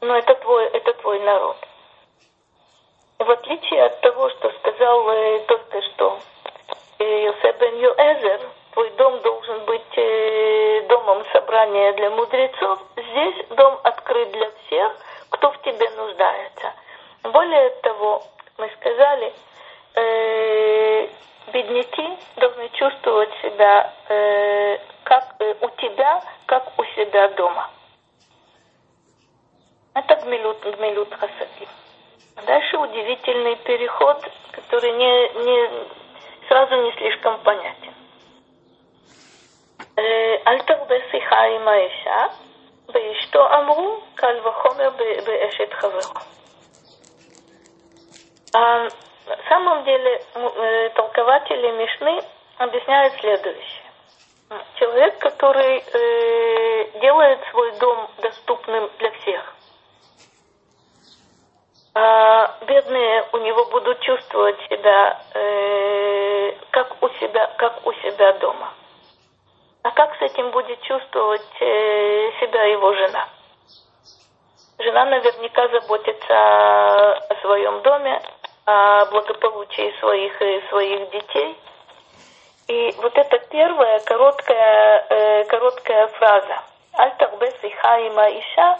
но 0.00 0.16
это 0.16 0.34
твой, 0.36 0.64
это 0.68 0.94
твой 0.94 1.20
народ. 1.20 1.56
В 3.18 3.30
отличие 3.30 3.84
от 3.84 4.00
того, 4.00 4.30
что 4.30 4.50
сказал 4.52 5.10
э, 5.10 5.40
только 5.40 5.82
что 5.82 6.18
Йосеф 6.98 7.58
бен 7.58 7.78
Йоэзер, 7.78 8.40
твой 8.72 8.90
дом 8.90 9.20
должен 9.20 9.64
быть 9.64 9.96
э, 9.96 10.82
домом 10.88 11.24
собрания 11.32 11.92
для 11.92 12.10
мудрецов, 12.10 12.80
здесь 12.96 13.46
дом 13.50 13.78
открыт 13.84 14.30
для 14.32 14.50
всех, 14.50 14.96
кто 15.30 15.50
в 15.50 15.62
тебе 15.62 15.88
нуждается. 15.90 16.72
Более 17.22 17.70
того, 17.82 18.22
мы 18.58 18.70
сказали, 18.80 19.32
э, 19.94 21.08
бедняки 21.52 22.18
должны 22.36 22.68
чувствовать 22.70 23.30
себя 23.42 23.92
э, 24.08 24.78
как 25.04 25.36
э, 25.38 25.54
себя, 25.80 26.22
как 26.46 26.78
у 26.78 26.84
себя 26.84 27.28
дома. 27.28 27.70
Это 29.94 30.16
гмилют, 30.16 30.60
гмилют 30.62 31.12
хасади. 31.14 31.68
Дальше 32.46 32.78
удивительный 32.78 33.56
переход, 33.56 34.24
который 34.52 34.92
не, 34.92 35.28
не, 35.44 35.70
сразу 36.47 36.75
не 36.75 36.91
слишком 36.93 37.39
понятен. 37.43 37.93
אל 40.47 40.59
תרבה 40.59 40.95
שיחה 41.11 41.43
עם 41.43 41.67
האישה, 41.67 42.25
ואשתו 42.93 43.53
אמרו, 43.55 43.99
קל 44.15 44.35
וחומר 44.43 44.89
באשת 45.25 45.73
חברו. 45.73 46.13
На 49.25 49.37
самом 49.49 49.83
деле 49.85 50.21
толкователи 50.95 51.71
Мишны 51.71 52.21
объясняют 52.57 53.13
следующее. 53.19 53.83
Человек, 54.75 55.17
который 55.17 55.79
э, 55.79 56.99
делает 56.99 57.39
свой 57.49 57.71
дом 57.79 58.07
доступным 58.21 58.91
для 58.99 59.11
всех, 59.11 59.55
а 62.00 62.54
бедные 62.64 63.24
у 63.32 63.38
него 63.38 63.64
будут 63.64 63.98
чувствовать 64.02 64.56
себя 64.68 65.20
э, 65.34 66.52
как 66.70 67.02
у 67.02 67.08
себя, 67.18 67.50
как 67.58 67.84
у 67.84 67.92
себя 67.94 68.34
дома. 68.34 68.72
А 69.82 69.90
как 69.90 70.16
с 70.16 70.22
этим 70.22 70.52
будет 70.52 70.80
чувствовать 70.82 71.60
э, 71.60 72.30
себя 72.40 72.62
его 72.66 72.94
жена? 72.94 73.28
Жена 74.78 75.06
наверняка 75.06 75.66
заботится 75.70 77.14
о 77.16 77.34
своем 77.40 77.82
доме, 77.82 78.22
о 78.64 79.06
благополучии 79.06 79.92
своих 79.98 80.40
и 80.40 80.62
своих 80.68 81.10
детей. 81.10 81.58
И 82.68 82.94
вот 82.98 83.18
эта 83.18 83.38
первая 83.50 83.98
короткая, 84.04 85.06
э, 85.10 85.44
короткая 85.46 86.06
фраза 86.06 86.62
«Аль-Тарбе 86.96 87.52
Сихаима 87.60 88.28
Иша» 88.38 88.78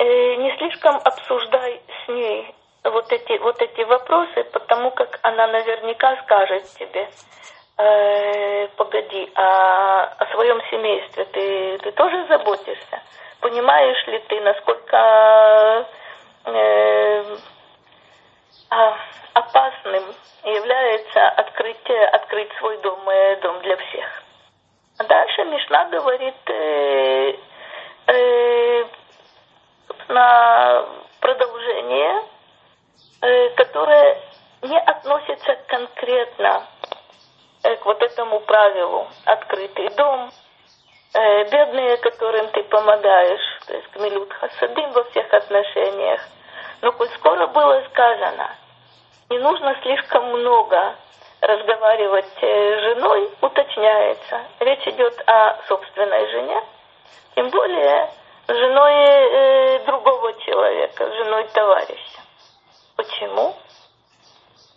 э, 0.00 0.34
не 0.36 0.56
слишком 0.56 0.96
обсуждай 1.04 1.80
с 2.04 2.08
ней 2.08 2.54
вот 2.84 3.12
эти, 3.12 3.38
вот 3.38 3.60
эти 3.60 3.82
вопросы, 3.82 4.44
потому 4.52 4.90
как 4.92 5.18
она 5.22 5.46
наверняка 5.48 6.16
скажет 6.22 6.64
тебе, 6.78 7.08
э, 7.78 8.68
погоди, 8.76 9.30
а 9.34 10.04
о 10.18 10.26
своем 10.32 10.60
семействе 10.70 11.24
ты, 11.26 11.78
ты 11.78 11.92
тоже 11.92 12.26
заботишься? 12.28 13.02
Понимаешь 13.40 14.06
ли 14.06 14.18
ты, 14.28 14.40
насколько 14.40 15.86
э, 16.44 17.36
а, 18.70 18.96
опасным 19.34 20.04
является 20.44 21.28
открытие, 21.28 22.06
открыть 22.08 22.52
свой 22.58 22.78
дом, 22.78 23.08
э, 23.08 23.36
дом 23.42 23.60
для 23.60 23.76
всех? 23.76 24.22
А 24.98 25.04
дальше 25.04 25.44
Мишна 25.44 25.86
говорит 25.86 26.34
э, 26.46 27.34
э, 28.06 28.84
на 30.08 30.86
продолжение, 31.20 32.22
э, 33.22 33.48
которое 33.50 34.20
не 34.62 34.78
относится 34.78 35.56
конкретно 35.68 36.66
э, 37.62 37.76
к 37.76 37.84
вот 37.84 38.02
этому 38.02 38.40
правилу 38.40 39.08
открытый 39.24 39.88
дом, 39.90 40.30
э, 41.14 41.44
бедные, 41.50 41.96
которым 41.98 42.48
ты 42.48 42.62
помогаешь, 42.64 43.58
то 43.66 43.74
есть 43.74 43.88
к 43.88 43.96
Милют 43.96 44.32
Хасадим 44.32 44.90
во 44.92 45.04
всех 45.04 45.32
отношениях. 45.32 46.20
Но 46.82 46.92
коль 46.92 47.08
скоро 47.10 47.46
было 47.48 47.82
сказано, 47.90 48.50
не 49.28 49.38
нужно 49.38 49.76
слишком 49.82 50.24
много 50.30 50.96
разговаривать 51.40 52.26
с 52.38 52.40
женой, 52.40 53.30
уточняется. 53.40 54.42
Речь 54.60 54.86
идет 54.86 55.22
о 55.26 55.56
собственной 55.68 56.30
жене, 56.30 56.62
тем 57.34 57.50
более 57.50 58.10
женой 58.54 58.92
э, 58.92 59.78
другого 59.86 60.32
человека, 60.40 61.10
женой 61.12 61.46
товарища. 61.52 62.20
Почему? 62.96 63.56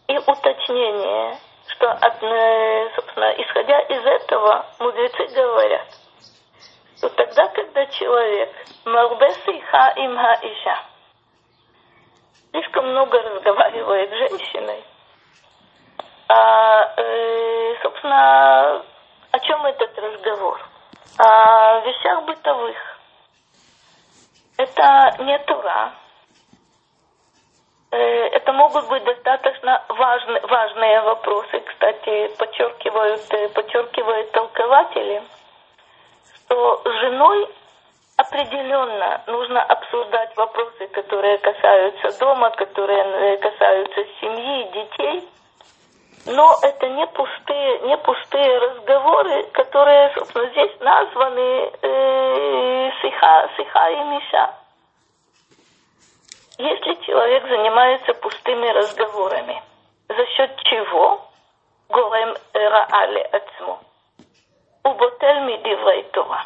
И 0.07 0.17
уточнение, 0.17 1.37
что, 1.67 1.89
от, 1.89 2.23
э, 2.23 2.89
собственно, 2.95 3.33
исходя 3.37 3.79
из 3.79 4.05
этого, 4.05 4.65
мудрецы 4.79 5.25
говорят, 5.33 5.87
что 6.97 7.09
тогда, 7.09 7.47
когда 7.47 7.85
человек 7.87 8.53
марбесиха 8.85 9.93
имха 9.95 10.39
иша, 10.41 10.79
слишком 12.51 12.89
много 12.89 13.21
разговаривает 13.21 14.09
с 14.09 14.13
женщиной, 14.13 14.83
а, 16.27 16.93
э, 16.97 17.75
собственно, 17.81 18.83
о 19.31 19.39
чем 19.39 19.65
этот 19.65 19.97
разговор? 19.97 20.59
О 21.17 21.79
вещах 21.81 22.23
бытовых 22.23 22.92
это 24.57 25.23
не 25.23 25.37
Тура. 25.39 25.93
Э, 27.91 27.97
это 27.97 28.51
могут 28.53 28.87
быть 28.87 29.03
достаточно 29.03 29.83
важны, 29.87 30.39
важные 30.41 31.01
вопросы. 31.01 31.59
Кстати, 31.59 32.27
подчеркивают, 32.37 33.21
э, 33.33 33.49
подчеркивают 33.49 34.31
толкователи, 34.31 35.21
что 36.35 36.81
с 36.83 36.99
женой 37.01 37.47
определенно 38.17 39.21
нужно 39.27 39.61
обсуждать 39.63 40.35
вопросы, 40.35 40.87
которые 40.87 41.37
касаются 41.37 42.19
дома, 42.19 42.49
которые 42.51 43.03
э, 43.03 43.37
касаются 43.37 44.05
семьи, 44.19 44.71
детей. 44.71 45.29
Но 46.25 46.55
это 46.61 46.87
не 46.87 47.05
пустые, 47.07 47.79
не 47.79 47.97
пустые 47.97 48.57
разговоры, 48.57 49.43
которые, 49.51 50.13
собственно, 50.13 50.49
здесь 50.51 50.79
названы 50.79 51.71
э, 51.81 52.91
сиха, 53.01 53.49
сиха 53.57 53.89
и 53.89 54.03
миша. 54.05 54.53
Если 56.59 56.93
человек 57.05 57.43
занимается 57.47 58.13
пустыми 58.13 58.67
разговорами, 58.69 59.61
за 60.07 60.25
счет 60.27 60.55
чего? 60.63 61.21
Горем 61.89 62.35
раале 62.53 63.23
ацму. 63.23 63.79
Уботель 64.83 65.41
мидиврей 65.41 66.03
Тора. 66.13 66.45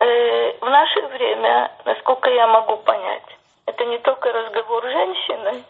Э, 0.00 0.58
в 0.58 0.70
наше 0.70 1.02
время, 1.08 1.70
насколько 1.84 2.30
я 2.30 2.46
могу 2.46 2.78
понять, 2.78 3.36
это 3.66 3.84
не 3.84 3.98
только 3.98 4.32
разговор 4.32 4.82
женщины, 4.84 5.64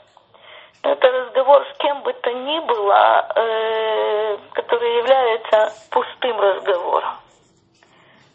это 0.83 1.11
разговор 1.11 1.65
с 1.73 1.79
кем 1.79 2.03
бы 2.03 2.13
то 2.13 2.33
ни 2.33 2.59
было, 2.61 3.27
э, 3.37 4.37
который 4.53 4.97
является 4.99 5.73
пустым 5.91 6.41
разговором. 6.41 7.15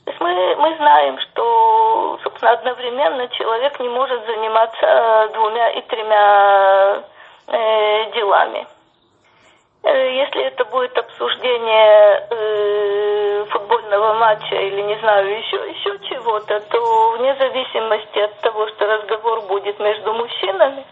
То 0.05 0.11
есть 0.11 0.21
мы, 0.21 0.55
мы 0.55 0.75
знаем, 0.77 1.19
что, 1.19 2.17
собственно, 2.23 2.53
одновременно 2.53 3.27
человек 3.29 3.77
не 3.81 3.89
может 3.89 4.25
заниматься 4.25 5.29
двумя 5.33 5.69
и 5.71 5.81
тремя 5.81 7.03
э, 7.47 8.11
делами. 8.13 8.65
Э, 9.83 10.15
если 10.15 10.43
это 10.43 10.63
будет 10.65 10.97
обсуждение 10.97 12.27
э, 12.29 13.45
футбольного 13.49 14.13
матча 14.13 14.55
или, 14.55 14.81
не 14.83 14.95
знаю, 14.99 15.37
еще, 15.37 15.57
еще 15.69 15.99
чего-то, 16.07 16.61
то 16.61 17.11
вне 17.17 17.35
зависимости 17.35 18.19
от 18.19 18.39
того, 18.39 18.67
что 18.69 18.85
разговор 18.85 19.41
будет 19.41 19.77
между 19.79 20.13
мужчинами, 20.13 20.85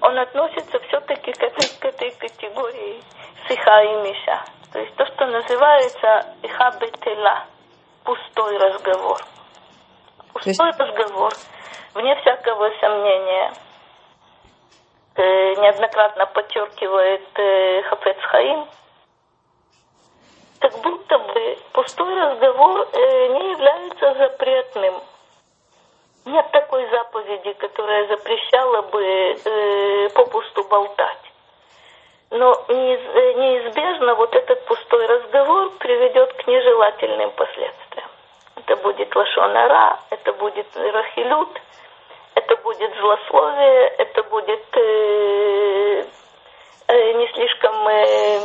он 0.00 0.18
относится 0.18 0.78
все-таки 0.80 1.32
к 1.32 1.42
этой, 1.42 1.68
к 1.78 1.84
этой 1.84 2.10
категории 2.12 3.02
сиха 3.48 3.82
и 3.82 3.94
миша. 4.02 4.44
То 4.72 4.78
есть 4.78 4.94
то, 4.96 5.06
что 5.06 5.26
называется 5.26 6.34
иха 6.42 6.70
бетела, 6.80 7.44
пустой 8.04 8.56
разговор. 8.58 9.18
Пустой 10.32 10.66
есть... 10.66 10.80
разговор, 10.80 11.32
вне 11.94 12.14
всякого 12.20 12.70
сомнения, 12.80 13.52
э, 15.16 15.54
неоднократно 15.54 16.26
подчеркивает 16.26 17.38
э, 17.38 17.82
Хафец 17.82 18.18
Хаим, 18.22 18.66
как 20.60 20.72
будто 20.82 21.18
бы 21.18 21.58
пустой 21.72 22.14
разговор 22.14 22.88
э, 22.92 23.28
не 23.28 23.50
является 23.52 24.14
запретным 24.14 25.02
нет 26.26 26.50
такой 26.52 26.88
заповеди, 26.90 27.52
которая 27.54 28.06
запрещала 28.08 28.82
бы 28.82 29.02
э, 29.02 30.08
попусту 30.10 30.64
болтать. 30.64 31.18
Но 32.30 32.52
э, 32.68 32.74
неизбежно 32.74 34.14
вот 34.14 34.34
этот 34.34 34.64
пустой 34.66 35.06
разговор 35.06 35.70
приведет 35.78 36.32
к 36.34 36.46
нежелательным 36.46 37.30
последствиям. 37.32 38.08
Это 38.56 38.76
будет 38.76 39.14
лошонара, 39.16 39.98
это 40.10 40.32
будет 40.34 40.66
рахилют, 40.76 41.60
это 42.34 42.56
будет 42.56 42.94
злословие, 42.98 43.88
это 43.98 44.22
будет 44.24 44.76
э, 44.76 46.04
э, 46.88 47.12
не 47.14 47.26
слишком, 47.32 47.88
э, 47.88 48.40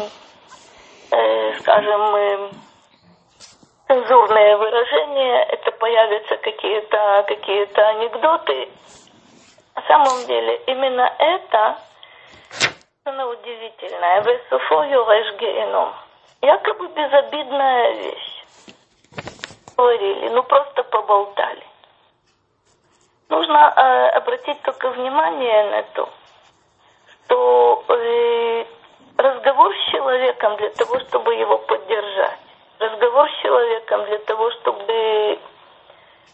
э, 1.11 1.53
скажем, 1.59 2.15
э, 2.15 2.49
цензурные 3.87 4.57
выражения, 4.57 5.43
это 5.43 5.71
появятся 5.71 6.37
какие-то 6.37 7.25
какие 7.27 7.79
анекдоты. 7.91 8.69
На 9.75 9.81
самом 9.83 10.25
деле 10.25 10.55
именно 10.67 11.13
это 11.19 11.77
она 13.05 13.27
удивительная. 13.27 14.21
Весуфо 14.21 14.83
юреш 14.83 15.35
якобы 16.41 16.87
безобидная 16.87 17.91
вещь. 17.91 18.43
Говорили, 19.77 20.29
ну 20.29 20.43
просто 20.43 20.83
поболтали. 20.83 21.63
Нужно 23.29 23.73
э, 23.75 24.07
обратить 24.17 24.61
только 24.61 24.89
внимание 24.89 25.63
на 25.71 25.83
то, 25.83 26.09
что 27.25 27.83
э, 27.89 28.65
разговор 29.17 29.75
с 29.75 29.91
человеком 29.91 30.55
для 30.57 30.69
того, 30.69 30.99
чтобы 31.01 31.35
его 31.35 31.57
поддержать, 31.57 32.39
разговор 32.85 33.29
с 33.29 33.41
человеком 33.41 34.05
для 34.05 34.19
того, 34.19 34.51
чтобы 34.51 35.39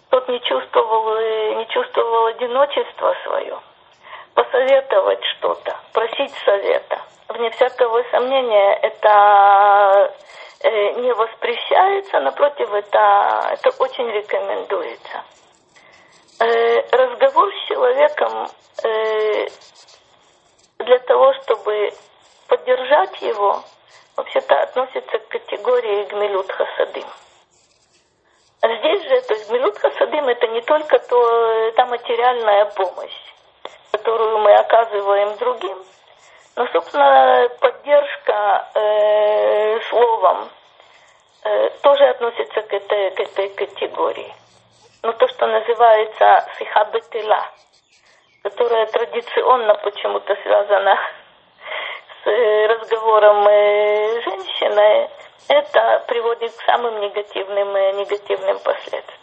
тот 0.10 0.28
не 0.28 0.40
чувствовал, 0.42 1.18
не 1.56 1.68
чувствовал 1.68 2.26
одиночество 2.28 3.16
свое, 3.24 3.60
посоветовать 4.34 5.24
что-то, 5.38 5.78
просить 5.94 6.34
совета. 6.46 7.02
Вне 7.30 7.50
всякого 7.52 8.04
сомнения, 8.12 8.74
это 8.82 10.14
э, 10.64 10.92
не 11.02 11.14
воспрещается, 11.14 12.20
напротив, 12.20 12.74
это, 12.74 13.50
это 13.52 13.70
очень 13.80 14.10
рекомендуется. 14.10 15.24
Э, 16.40 16.82
разговор 16.92 17.50
с 17.54 17.68
человеком 17.70 18.48
э, 18.84 19.48
для 20.80 21.00
того, 21.00 21.34
чтобы 21.42 21.92
поддержать 22.50 23.22
его, 23.22 23.62
вообще-то 24.16 24.62
относится 24.62 25.20
к 25.20 25.28
категории 25.28 26.06
гмилют 26.06 26.52
хасадым. 26.52 27.06
Здесь 28.64 29.04
же, 29.04 29.22
то 29.22 29.34
есть 29.34 29.50
гмилют 29.50 29.78
хасадым 29.78 30.28
это 30.28 30.48
не 30.48 30.62
только 30.62 31.00
то, 31.00 31.72
та 31.72 31.86
материальная 31.86 32.66
помощь, 32.66 33.34
которую 33.92 34.40
мы 34.40 34.54
оказываем 34.54 35.36
другим, 35.38 35.78
но, 36.56 36.68
собственно, 36.68 37.50
поддержка 37.60 38.68
э, 38.76 39.80
словом 39.90 40.50
э, 41.44 41.70
тоже 41.82 42.04
относится 42.10 42.62
к 42.62 42.74
этой, 42.74 43.12
к 43.12 43.20
этой 43.20 43.50
категории. 43.50 44.34
Но 45.02 45.14
то, 45.14 45.28
что 45.30 45.48
называется 45.48 46.48
сихабетила, 46.60 47.48
которая 48.44 48.86
традиционно 48.88 49.76
почему-то 49.76 50.36
связана 50.44 51.00
с 52.24 52.28
э, 52.28 52.68
разговором 52.68 53.48
э, 53.48 54.22
женщины, 54.22 55.10
это 55.48 56.04
приводит 56.08 56.52
к 56.52 56.62
самым 56.66 57.02
негативным, 57.02 57.76
э, 57.76 57.94
негативным 57.94 58.60
последствиям. 58.60 59.18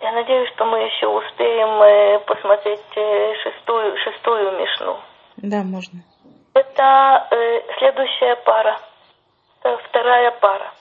Я 0.00 0.12
надеюсь, 0.12 0.50
что 0.50 0.64
мы 0.66 0.80
еще 0.80 1.06
успеем 1.08 2.22
посмотреть 2.24 2.80
шестую, 3.42 3.96
шестую 3.98 4.52
мишну. 4.58 4.98
Да, 5.38 5.62
можно. 5.62 6.00
Это 6.54 7.28
следующая 7.78 8.36
пара, 8.36 8.78
вторая 9.60 10.30
пара. 10.32 10.72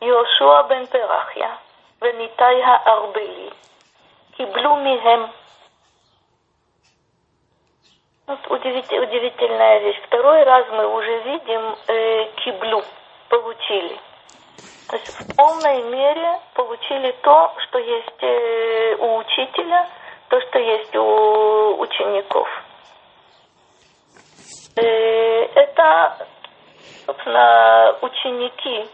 Йошуа 0.00 0.68
бен 0.68 0.86
Перахья, 0.86 1.58
венитайха 2.00 2.76
Арбели, 2.76 3.52
Киблю 4.36 4.76
Мигем 4.76 5.30
вот 8.26 8.38
удивительная 8.50 9.80
вещь. 9.80 10.00
Второй 10.06 10.44
раз 10.44 10.66
мы 10.70 10.86
уже 10.86 11.18
видим 11.22 11.76
э, 11.88 12.26
киблю, 12.36 12.82
получили. 13.28 13.98
То 14.88 14.96
есть 14.96 15.08
в 15.08 15.36
полной 15.36 15.82
мере 15.82 16.38
получили 16.54 17.10
то, 17.22 17.52
что 17.58 17.78
есть 17.78 18.22
э, 18.22 18.96
у 19.00 19.16
учителя, 19.16 19.88
то, 20.28 20.40
что 20.40 20.58
есть 20.60 20.94
у 20.94 21.80
учеников. 21.80 22.48
Э, 24.76 24.82
это, 24.82 26.26
собственно, 27.04 27.98
ученики 28.02 28.88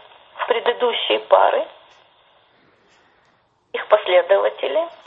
предыдущей 0.47 1.19
пары, 1.29 1.67
их 3.73 3.87
последователи– 3.87 4.87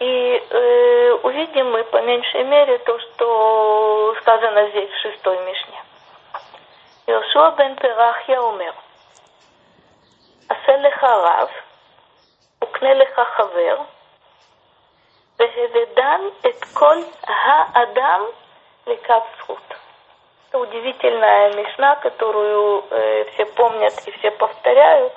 и 0.00 0.42
э, 0.50 1.12
увидим 1.22 1.70
мы 1.70 1.84
по 1.84 2.00
меньшей 2.02 2.44
мере 2.44 2.78
то, 2.78 2.98
что 2.98 4.14
сказано 4.20 4.68
здесь 4.70 4.90
в 4.90 5.02
шестой 5.02 5.38
Мишне. 5.38 5.80
יהושע 7.08 7.50
בן 7.50 7.74
פרחיה 7.74 8.38
אומר, 8.38 8.70
עשה 10.48 10.76
לך 10.76 11.04
רב, 11.04 11.48
וקנה 12.62 12.94
לך 12.94 13.20
חבר, 13.36 13.76
והבדן 15.38 16.20
את 16.46 16.64
כל 16.74 16.96
האדם 17.26 18.22
לקו 18.86 19.14
זכות. 19.38 19.74
Это 20.48 20.62
удивительная 20.62 21.52
мишна, 21.54 21.96
которую 21.96 22.84
э, 22.88 23.24
все 23.32 23.44
помнят 23.44 23.92
и 24.06 24.10
все 24.12 24.30
повторяют, 24.30 25.12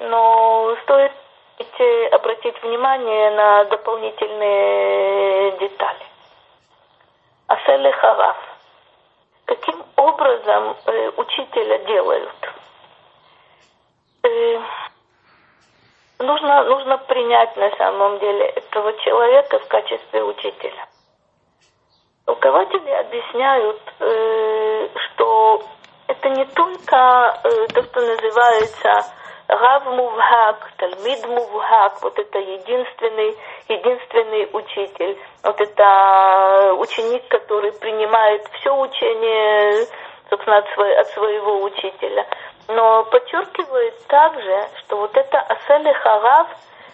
но 0.00 0.74
стоит 0.82 1.12
обратить 2.11 2.61
внимание 2.63 3.31
на 3.31 3.65
дополнительные 3.65 5.51
детали. 5.59 6.05
Аселе 7.47 7.91
Хараф. 7.93 8.37
Каким 9.45 9.83
образом 9.95 10.77
э, 10.85 11.11
учителя 11.17 11.79
делают? 11.79 12.29
Э, 14.23 14.59
нужно, 16.19 16.63
нужно 16.65 16.97
принять 16.99 17.55
на 17.57 17.75
самом 17.77 18.19
деле 18.19 18.45
этого 18.45 18.93
человека 18.99 19.59
в 19.59 19.67
качестве 19.67 20.23
учителя. 20.23 20.87
Руководители 22.27 22.91
объясняют, 22.91 23.81
э, 23.99 24.89
что 24.95 25.63
это 26.07 26.29
не 26.29 26.45
только 26.45 27.39
э, 27.43 27.67
то, 27.73 27.83
что 27.83 28.01
называется 28.01 29.18
Рав 29.49 29.83
Мувхак, 29.87 30.71
Тальмид 30.77 31.27
Мувхак, 31.27 32.03
вот 32.03 32.19
это 32.19 32.37
единственный, 32.37 33.35
единственный 33.67 34.47
учитель. 34.53 35.17
Вот 35.43 35.59
это 35.59 36.75
ученик, 36.77 37.27
который 37.29 37.71
принимает 37.71 38.47
все 38.53 38.79
учение, 38.79 39.87
собственно, 40.29 40.57
от, 40.57 40.69
свой, 40.75 40.95
от 40.95 41.07
своего 41.09 41.63
учителя. 41.63 42.27
Но 42.67 43.03
подчеркивает 43.05 44.05
также, 44.05 44.69
что 44.81 44.97
вот 44.97 45.17
это 45.17 45.39
Аселе 45.39 45.93
Харав 45.95 46.47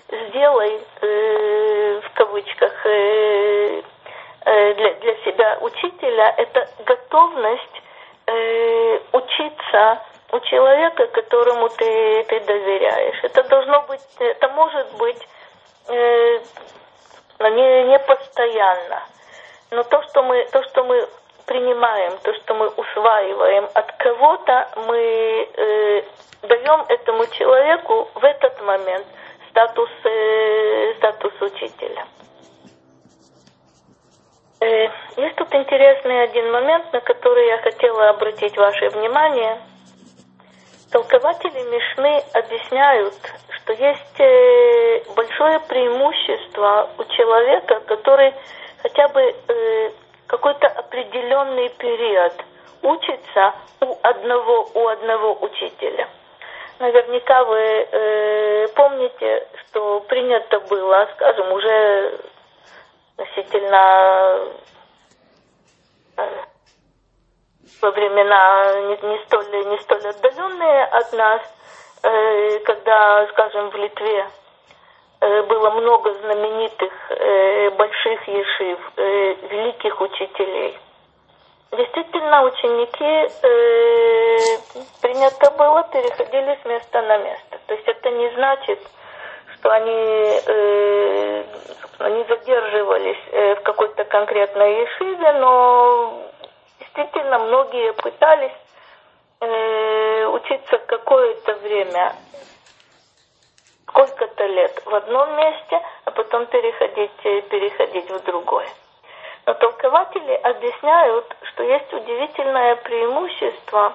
сделай 0.07 0.79
э, 1.01 2.01
в 2.05 2.13
кавычках 2.13 2.85
э, 2.85 3.81
э, 4.45 4.73
для, 4.75 4.93
для 4.93 5.15
себя 5.25 5.57
учителя, 5.59 6.33
это 6.37 6.69
готовность 6.85 7.81
э, 8.27 8.99
учиться 9.11 10.01
у 10.35 10.39
человека, 10.41 11.07
которому 11.07 11.69
ты, 11.69 12.23
ты 12.27 12.39
доверяешь. 12.41 13.23
Это 13.23 13.43
должно 13.43 13.81
быть, 13.83 14.01
это 14.19 14.49
может 14.49 14.91
быть 14.97 15.27
э, 15.87 16.39
не, 17.39 17.83
не 17.85 17.99
постоянно. 17.99 19.03
Но 19.71 19.83
то, 19.83 20.01
что 20.03 20.23
мы, 20.23 20.45
то, 20.51 20.61
что 20.63 20.83
мы 20.83 21.07
принимаем, 21.45 22.17
то, 22.23 22.33
что 22.33 22.53
мы 22.53 22.67
усваиваем 22.67 23.67
от 23.73 23.91
кого-то, 23.93 24.69
мы 24.87 24.97
э, 24.97 26.03
даем 26.43 26.85
этому 26.89 27.25
человеку 27.27 28.09
в 28.13 28.23
этот 28.23 28.61
момент 28.61 29.05
статус, 29.49 29.89
э, 30.03 30.93
статус 30.97 31.33
учителя. 31.41 32.05
Э, 34.59 34.89
есть 35.17 35.35
тут 35.35 35.53
интересный 35.53 36.23
один 36.23 36.51
момент, 36.51 36.91
на 36.91 36.99
который 36.99 37.47
я 37.47 37.57
хотела 37.59 38.09
обратить 38.09 38.57
ваше 38.57 38.89
внимание– 38.89 39.59
Толкователи 40.95 41.61
Мишны 41.63 42.23
объясняют, 42.31 43.15
что 43.49 43.73
есть 43.73 44.17
э, 44.17 45.03
большое 45.13 45.59
преимущество 45.59 46.89
у 46.97 47.03
человека, 47.03 47.81
который 47.81 48.33
хотя 48.81 49.09
бы 49.09 49.19
э, 49.21 49.91
какой-то 50.25 50.67
определенный 50.67 51.67
период 51.67 52.31
учится 52.81 53.55
у 53.81 53.97
одного, 54.03 54.69
у 54.73 54.87
одного 54.87 55.37
учителя. 55.41 56.07
Наверняка 56.79 57.43
вы 57.43 57.59
э, 57.59 58.67
помните, 58.69 59.49
что 59.65 59.99
принято 59.99 60.61
было, 60.61 61.09
скажем, 61.13 61.51
уже 61.51 62.19
относительно 63.17 64.53
во 67.81 67.91
времена 67.91 68.81
не, 68.81 69.09
не, 69.09 69.25
столь, 69.25 69.44
не 69.75 69.81
столь 69.81 70.07
отдаленные 70.07 70.83
от 70.85 71.13
нас, 71.13 71.41
э, 72.03 72.59
когда, 72.59 73.27
скажем, 73.27 73.69
в 73.69 73.75
Литве 73.75 74.25
э, 75.21 75.41
было 75.43 75.69
много 75.71 76.13
знаменитых 76.13 76.93
э, 77.09 77.69
больших 77.71 78.27
ешив, 78.27 78.79
великих 78.95 79.99
учителей. 80.01 80.77
Действительно, 81.71 82.43
ученики 82.43 83.29
принято 85.01 85.51
было 85.51 85.83
переходили 85.91 86.57
с 86.61 86.65
места 86.65 87.01
на 87.01 87.17
место. 87.17 87.59
То 87.67 87.73
есть 87.73 87.87
это 87.87 88.11
не 88.11 88.29
значит, 88.29 88.79
что 89.55 89.71
они 89.71 90.39
э, 90.45 91.43
не 91.99 92.23
задерживались 92.23 93.57
в 93.57 93.61
какой-то 93.63 94.05
конкретной 94.05 94.83
ешиве, 94.83 95.33
но 95.33 96.21
действительно 96.79 97.39
многие 97.39 97.91
пытались 97.93 98.53
э, 99.41 100.25
учиться 100.27 100.77
какое-то 100.79 101.53
время, 101.55 102.15
сколько-то 103.87 104.45
лет 104.45 104.81
в 104.85 104.93
одном 104.93 105.35
месте, 105.37 105.81
а 106.05 106.11
потом 106.11 106.45
переходить, 106.47 107.11
э, 107.23 107.41
переходить 107.41 108.09
в 108.09 108.23
другое. 108.23 108.69
Но 109.45 109.53
толкователи 109.53 110.33
объясняют, 110.33 111.35
что 111.43 111.63
есть 111.63 111.93
удивительное 111.93 112.75
преимущество 112.77 113.93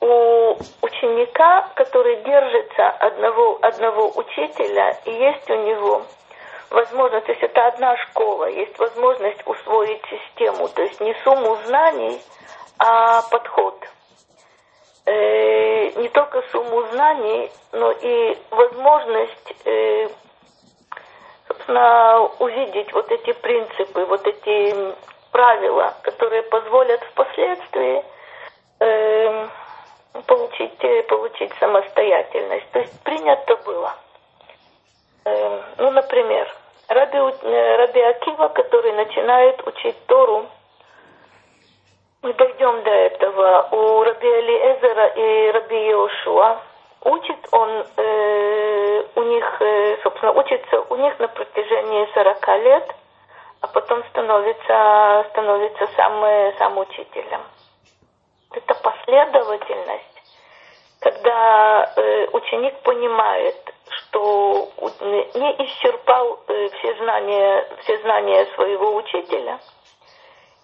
у 0.00 0.56
ученика, 0.82 1.68
который 1.74 2.16
держится 2.22 2.88
одного, 2.88 3.58
одного 3.62 4.12
учителя, 4.16 4.98
и 5.04 5.10
есть 5.10 5.50
у 5.50 5.54
него 5.54 6.02
возможность, 6.70 7.26
то 7.26 7.32
есть 7.32 7.42
это 7.42 7.66
одна 7.66 7.96
школа, 7.96 8.46
есть 8.46 8.78
возможность 8.78 9.46
усвоить 9.46 10.02
систему, 10.06 10.68
то 10.68 10.82
есть 10.82 11.00
не 11.00 11.14
сумму 11.24 11.56
знаний, 11.66 12.20
а 12.78 13.22
подход. 13.30 13.78
Э, 15.06 15.90
не 16.00 16.08
только 16.08 16.42
сумму 16.50 16.82
знаний, 16.92 17.50
но 17.72 17.90
и 17.92 18.38
возможность, 18.50 19.54
э, 19.66 20.08
собственно, 21.46 22.20
увидеть 22.38 22.90
вот 22.94 23.12
эти 23.12 23.32
принципы, 23.32 24.06
вот 24.06 24.26
эти 24.26 24.94
правила, 25.30 25.94
которые 26.02 26.42
позволят 26.44 27.02
впоследствии 27.02 28.02
э, 28.80 29.48
получить, 30.26 30.82
э, 30.82 31.02
получить 31.02 31.52
самостоятельность. 31.60 32.70
То 32.70 32.78
есть 32.78 33.00
принято 33.02 33.56
было. 33.56 33.94
Э, 35.26 35.60
ну, 35.76 35.90
например, 35.90 36.48
Раби, 36.88 37.18
э, 37.18 37.76
Раби 37.76 38.00
Акива, 38.00 38.48
который 38.48 38.92
начинает 38.92 39.66
учить 39.66 39.96
Тору, 40.06 40.46
мы 42.24 42.32
дойдем 42.32 42.82
до 42.84 42.90
этого, 42.90 43.68
у 43.70 44.02
Раби 44.02 44.26
Элиэзера 44.26 45.06
и 45.08 45.50
Раби 45.50 45.76
Иошуа, 45.90 46.58
учит 47.02 47.36
он 47.52 47.84
э, 47.98 49.04
у 49.14 49.22
них, 49.24 49.60
э, 49.60 49.98
собственно, 50.02 50.32
учится 50.32 50.80
у 50.88 50.96
них 50.96 51.18
на 51.18 51.28
протяжении 51.28 52.08
40 52.14 52.48
лет, 52.64 52.96
а 53.60 53.66
потом 53.66 54.02
становится, 54.04 55.26
становится 55.32 55.86
сам, 55.96 56.24
сам 56.58 56.78
учителем. 56.78 57.42
Это 58.52 58.74
последовательность 58.74 60.10
когда 61.00 61.92
э, 61.96 62.28
ученик 62.32 62.78
понимает, 62.80 63.56
что 63.90 64.70
не 65.34 65.66
исчерпал 65.66 66.40
э, 66.48 66.68
все, 66.70 66.94
знания, 66.94 67.68
все 67.82 67.98
знания 67.98 68.46
своего 68.54 68.96
учителя 68.96 69.60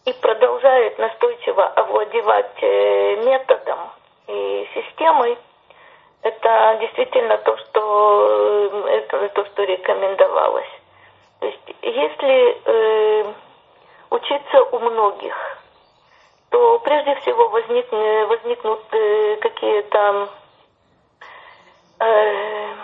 и 0.05 0.13
продолжает 0.15 0.99
настойчиво 0.99 1.65
овладевать 1.65 2.63
э, 2.63 3.17
методом 3.25 3.79
и 4.27 4.69
системой, 4.75 5.39
это 6.23 6.79
действительно 6.81 7.39
то, 7.39 7.57
что, 7.57 8.71
э, 8.73 8.89
это 8.89 9.29
то, 9.29 9.45
что 9.47 9.65
рекомендовалось. 9.65 10.71
То 11.41 11.47
есть, 11.47 11.77
если 11.83 12.61
э, 12.65 13.33
учиться 14.11 14.63
у 14.63 14.79
многих– 14.79 15.35
то 16.51 16.81
прежде 16.81 17.15
всего 17.17 17.49
возникнут, 17.49 18.29
возникнут 18.29 18.81
э, 18.93 19.37
какие-то 19.37 20.29
э, 22.01 22.75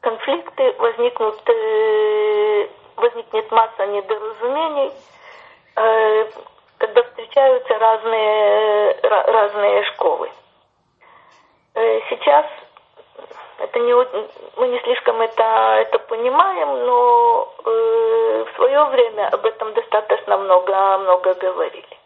конфликты, 0.00 0.74
возникнут, 0.78 1.40
э, 1.48 2.68
возникнет 2.96 3.50
масса 3.50 3.86
недоразумений, 3.86 4.92
когда 5.74 7.02
встречаются 7.02 7.78
разные, 7.78 8.98
разные 9.02 9.84
школы. 9.84 10.30
Э, 11.74 12.00
сейчас 12.08 12.46
это 13.58 13.78
не, 13.78 13.94
мы 14.56 14.68
не 14.68 14.80
слишком 14.80 15.20
это, 15.20 15.42
это 15.80 15.98
понимаем, 15.98 16.86
но 16.86 17.52
э, 17.64 18.44
в 18.44 18.56
свое 18.56 18.84
время 18.86 19.28
об 19.28 19.44
этом 19.44 19.74
достаточно 19.74 20.38
много, 20.38 20.98
много 20.98 21.34
говорили. 21.34 21.98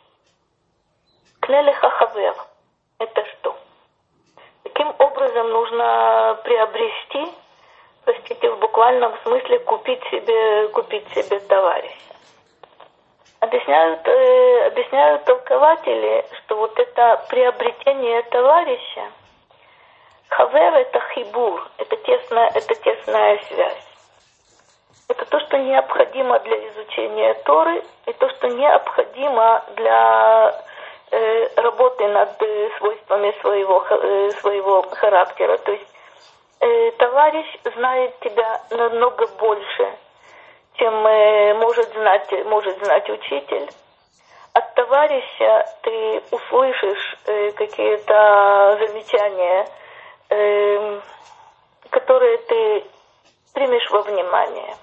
Клелеха 1.40 1.90
хавер– 1.90 2.34
это 2.98 3.24
что? 3.26 3.56
Каким 4.64 4.92
образом 4.98 5.48
нужно 5.50 6.40
приобрести, 6.42 7.32
простите, 8.04 8.50
в 8.50 8.58
буквальном 8.58 9.14
смысле 9.22 9.60
купить 9.60 10.02
себе, 10.10 10.68
купить 10.68 11.08
себе 11.14 11.38
товарища? 11.40 12.13
Объясняют, 13.44 14.06
э, 14.06 14.66
объясняют 14.66 15.24
толкователи, 15.24 16.24
что 16.38 16.56
вот 16.56 16.78
это 16.78 17.24
приобретение 17.28 18.22
товарища, 18.22 19.02
хавер– 20.28 20.74
это 20.74 21.00
хибур, 21.14 21.68
это 21.78 21.96
тесная, 21.96 22.50
это 22.54 22.74
тесная 22.74 23.38
связь. 23.48 23.86
Это 25.08 25.24
то, 25.26 25.40
что 25.40 25.58
необходимо 25.58 26.38
для 26.40 26.68
изучения 26.68 27.34
Торы, 27.44 27.82
и 28.06 28.12
то, 28.14 28.28
что 28.30 28.48
необходимо 28.48 29.62
для 29.76 30.64
Э, 31.16 31.60
работы 31.62 32.08
над 32.08 32.42
э, 32.42 32.70
свойствами 32.78 33.32
своего, 33.40 33.86
э, 33.88 34.30
своего 34.40 34.82
характера. 34.90 35.58
То 35.58 35.70
есть 35.70 35.86
товарищ 36.98 37.46
знает 37.76 38.18
тебя 38.20 38.60
намного 38.70 39.26
больше, 39.38 39.92
чем 40.74 40.94
может 41.58 41.92
знать, 41.92 42.30
может 42.46 42.78
знать 42.84 43.08
учитель. 43.08 43.68
От 44.52 44.74
товарища 44.74 45.64
ты 45.82 46.22
услышишь 46.30 47.16
какие-то 47.56 48.78
замечания, 48.80 49.66
которые 51.90 52.38
ты 52.38 52.84
примешь 53.52 53.90
во 53.90 54.02
внимание 54.02 54.74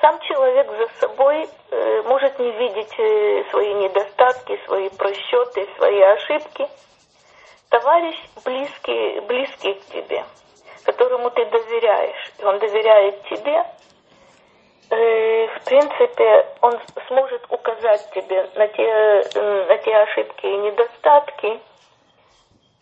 сам 0.00 0.18
человек 0.20 0.66
за 0.70 1.06
собой 1.06 1.48
э, 1.70 2.02
может 2.02 2.38
не 2.38 2.50
видеть 2.52 2.98
э, 2.98 3.44
свои 3.50 3.74
недостатки, 3.74 4.58
свои 4.66 4.88
просчеты, 4.88 5.68
свои 5.76 6.00
ошибки. 6.00 6.66
Товарищ 7.68 8.16
близкий, 8.44 9.20
близкий 9.20 9.74
к 9.74 9.84
тебе, 9.86 10.24
которому 10.84 11.30
ты 11.30 11.44
доверяешь, 11.46 12.32
и 12.38 12.44
он 12.44 12.58
доверяет 12.58 13.22
тебе, 13.24 13.58
э, 13.58 13.64
в 14.90 15.64
принципе, 15.64 16.46
он 16.60 16.78
сможет 17.06 17.42
указать 17.48 18.10
тебе 18.12 18.48
на 18.56 18.66
те, 18.68 19.22
на 19.68 19.78
те 19.78 19.96
ошибки 19.96 20.46
и 20.46 20.56
недостатки, 20.56 21.60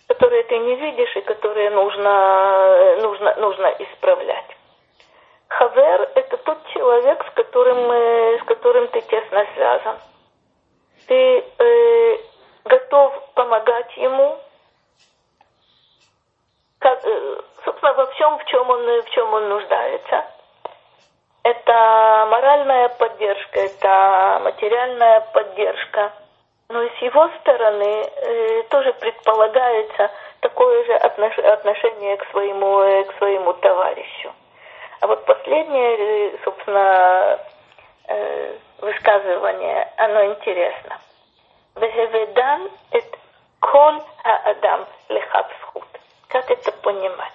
которые 0.08 0.42
ты 0.44 0.58
не 0.58 0.74
видишь 0.76 1.16
и 1.16 1.20
которые 1.20 1.70
нужно, 1.70 2.96
нужно, 3.02 3.34
нужно 3.36 3.66
исправлять. 3.78 4.56
Хавер– 5.48 6.10
это 6.14 6.36
тот 6.38 6.58
человек, 6.68 7.24
с 7.24 7.34
которым, 7.34 7.90
э, 7.90 8.38
с 8.38 8.44
которым 8.44 8.88
ты 8.88 9.00
тесно 9.02 9.46
связан. 9.54 9.96
Ты 11.06 11.44
э, 11.58 12.18
готов 12.64 13.32
помогать 13.34 13.96
ему, 13.96 14.38
как, 16.78 17.04
э, 17.04 17.40
собственно, 17.64 17.92
во 17.94 18.06
всем, 18.12 18.38
в 18.38 18.44
чем, 18.46 18.70
он, 18.70 19.02
в 19.02 19.10
чем 19.10 19.34
он 19.34 19.48
нуждается. 19.48 20.24
Это 21.48 22.26
моральная 22.30 22.90
поддержка, 22.90 23.60
это 23.60 24.40
материальная 24.44 25.20
поддержка. 25.32 26.12
Но 26.68 26.82
и 26.82 26.90
с 26.98 26.98
его 27.00 27.26
стороны 27.40 28.04
э, 28.04 28.62
тоже 28.64 28.92
предполагается 28.92 30.10
такое 30.40 30.84
же 30.84 30.92
отношение 30.92 32.18
к 32.18 32.30
своему, 32.32 32.80
э, 32.80 33.04
к 33.04 33.16
своему 33.16 33.54
товарищу. 33.54 34.30
А 35.00 35.06
вот 35.06 35.24
последнее, 35.24 35.96
э, 35.96 36.38
собственно, 36.44 37.38
э, 38.08 38.56
высказывание, 38.80 39.90
оно 39.96 40.26
интересно. 40.26 40.98
Вехеведан 41.76 42.70
это 42.90 43.18
кол 43.60 44.04
адам 44.44 44.84
лехабсхут. 45.08 45.88
Как 46.28 46.50
это 46.50 46.72
понимать? 46.72 47.32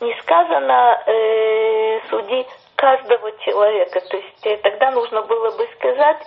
Не 0.00 0.12
сказано 0.20 1.00
э, 1.06 2.00
суди 2.10 2.44
каждого 2.78 3.32
человека, 3.38 4.00
то 4.00 4.16
есть 4.16 4.46
э, 4.46 4.56
тогда 4.58 4.92
нужно 4.92 5.22
было 5.22 5.50
бы 5.56 5.68
сказать 5.76 6.22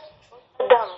адам. 0.60 0.89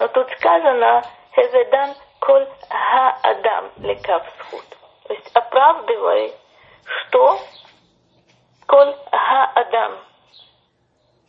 Но 0.00 0.08
тут 0.08 0.28
сказано 0.38 1.02
хеведан 1.34 1.94
кол 2.20 2.46
ха 2.68 3.18
адам 3.22 3.70
лекавсхут. 3.78 4.64
То 5.04 5.12
есть 5.12 5.30
оправдывай, 5.34 6.34
что 6.84 7.38
коль 8.66 8.96
га-адам. 9.12 9.98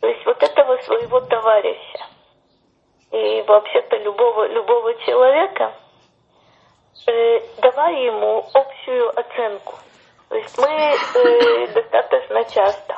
То 0.00 0.06
есть 0.08 0.24
вот 0.24 0.42
этого 0.42 0.76
своего 0.78 1.20
товарища. 1.20 2.06
И 3.10 3.42
вообще-то 3.42 3.96
любого, 3.98 4.46
любого 4.46 4.94
человека, 5.04 5.74
э, 7.06 7.40
давай 7.58 8.04
ему 8.04 8.46
общую 8.54 9.18
оценку. 9.18 9.74
То 10.28 10.36
есть 10.36 10.58
мы 10.58 10.68
э, 10.68 11.66
достаточно 11.68 12.44
часто 12.44 12.96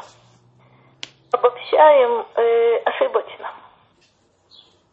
обобщаем 1.41 2.27
э, 2.35 2.77
ошибочно. 2.85 3.51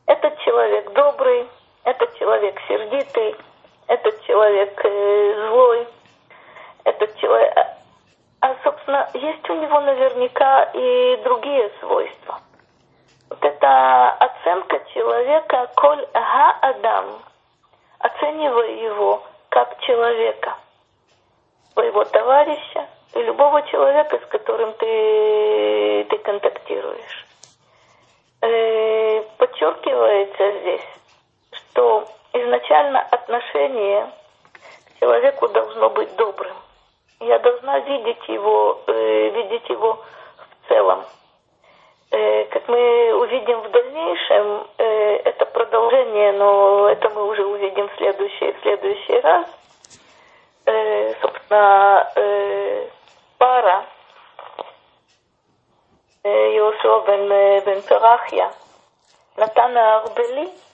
Этот 0.06 0.40
человек 0.40 0.94
добрый, 0.94 1.48
этот 1.84 2.18
человек 2.18 2.60
сердитый, 2.68 3.36
этот 3.88 4.22
человек 4.24 4.80
э, 4.84 5.48
злой, 5.50 5.88
этот 6.86 7.16
человек... 7.18 7.54
А, 7.58 7.78
а, 8.40 8.56
собственно, 8.64 9.10
есть 9.14 9.50
у 9.50 9.56
него 9.56 9.82
наверняка 9.82 10.64
и 10.74 11.18
другие 11.24 11.70
свойства. 11.82 12.40
Вот 13.30 13.44
эта 13.44 14.12
оценка 14.12 14.80
человека, 14.94 15.70
коль 15.76 16.08
ага 16.14 16.58
адам, 16.62 17.06
оценивая 18.00 18.72
его 18.72 19.24
как 19.50 19.78
человека, 19.82 20.56
своего 21.74 22.06
товарища 22.06 22.88
и 23.18 23.24
любого 23.24 23.62
человека, 23.64 24.20
с 24.20 24.26
которым 24.30 24.74
ты, 24.74 26.06
ты 26.10 26.18
контактируешь. 26.20 27.26
Э, 28.42 29.22
подчеркивается 29.38 30.60
здесь, 30.60 30.88
что 31.52 32.08
изначально 32.34 33.02
отношение 33.02 34.08
к 34.86 35.00
человеку 35.00 35.48
должно 35.48 35.90
быть 35.90 36.16
добрым. 36.16 36.56
Я 37.20 37.40
должна 37.40 37.80
видеть 37.80 38.28
его, 38.28 38.80
э, 38.88 39.30
видеть 39.30 39.68
его 39.70 40.04
в 40.38 40.68
целом. 40.68 41.04
Э, 42.12 42.46
как 42.46 42.68
мы 42.68 43.14
увидим 43.16 43.60
в 43.62 43.72
дальнейшем, 43.72 44.68
э, 44.78 45.16
это 45.26 45.46
продолжение, 45.48 46.34
но 46.34 46.90
это 46.90 47.10
мы 47.10 47.28
уже 47.28 47.44
увидим 47.46 47.90
в 47.90 47.96
следующий, 47.98 48.52
в 48.54 48.62
следующий 48.62 49.20
раз. 49.20 49.48
Э, 50.66 51.14
собственно, 51.22 52.12
Йошуа 56.24 57.02
бен, 57.08 57.32
э, 57.32 57.62
бен 57.66 57.82
Перахья, 57.84 58.52
Натана 59.36 59.98
Арбели– 59.98 60.50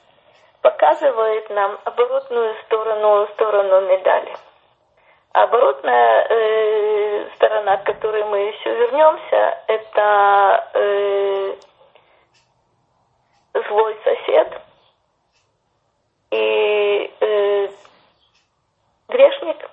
показывает 0.64 1.50
нам 1.50 1.78
оборотную 1.84 2.56
сторону, 2.64 3.28
сторону 3.34 3.82
медали. 3.82 4.34
Оборотная 5.34 6.28
э, 6.30 7.30
сторона, 7.36 7.78
к 7.78 7.86
которой 7.86 8.24
мы 8.24 8.38
еще 8.38 8.74
вернемся, 8.74 9.62
это 9.68 10.70
э, 10.74 11.56
злой 13.68 13.98
сосед 14.04 14.62
и 16.32 17.14
э, 17.20 17.70
грешник, 19.10 19.70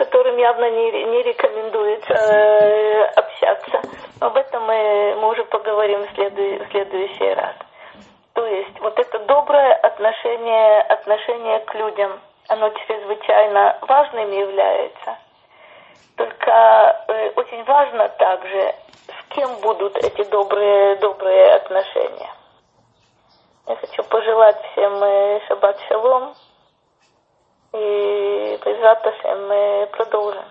которым 0.00 0.38
явно 0.38 0.70
не, 0.70 1.04
не 1.04 1.22
рекомендуется 1.24 2.14
э, 2.14 3.04
общаться. 3.16 3.82
Об 4.20 4.34
этом 4.34 4.64
мы, 4.64 5.14
мы 5.20 5.28
уже 5.28 5.44
поговорим 5.44 6.06
в, 6.06 6.14
следу, 6.14 6.64
в 6.64 6.70
следующий 6.70 7.34
раз. 7.34 7.54
То 8.32 8.46
есть 8.46 8.80
вот 8.80 8.98
это 8.98 9.18
доброе 9.18 9.74
отношение, 9.74 10.80
отношение 10.80 11.60
к 11.60 11.74
людям, 11.74 12.18
оно 12.48 12.70
чрезвычайно 12.70 13.76
важным 13.82 14.32
является. 14.32 15.18
Только 16.16 17.04
э, 17.08 17.32
очень 17.36 17.62
важно 17.64 18.08
также, 18.08 18.74
с 19.06 19.34
кем 19.34 19.54
будут 19.60 19.98
эти 19.98 20.24
добрые, 20.30 20.96
добрые 20.96 21.56
отношения. 21.56 22.30
Я 23.66 23.76
хочу 23.76 24.02
пожелать 24.04 24.56
всем 24.72 24.94
э, 25.04 25.40
шаббат 25.46 25.78
шалом. 25.88 26.34
И 27.72 28.58
без 28.64 28.80
мы 29.48 29.88
продолжим. 29.92 30.44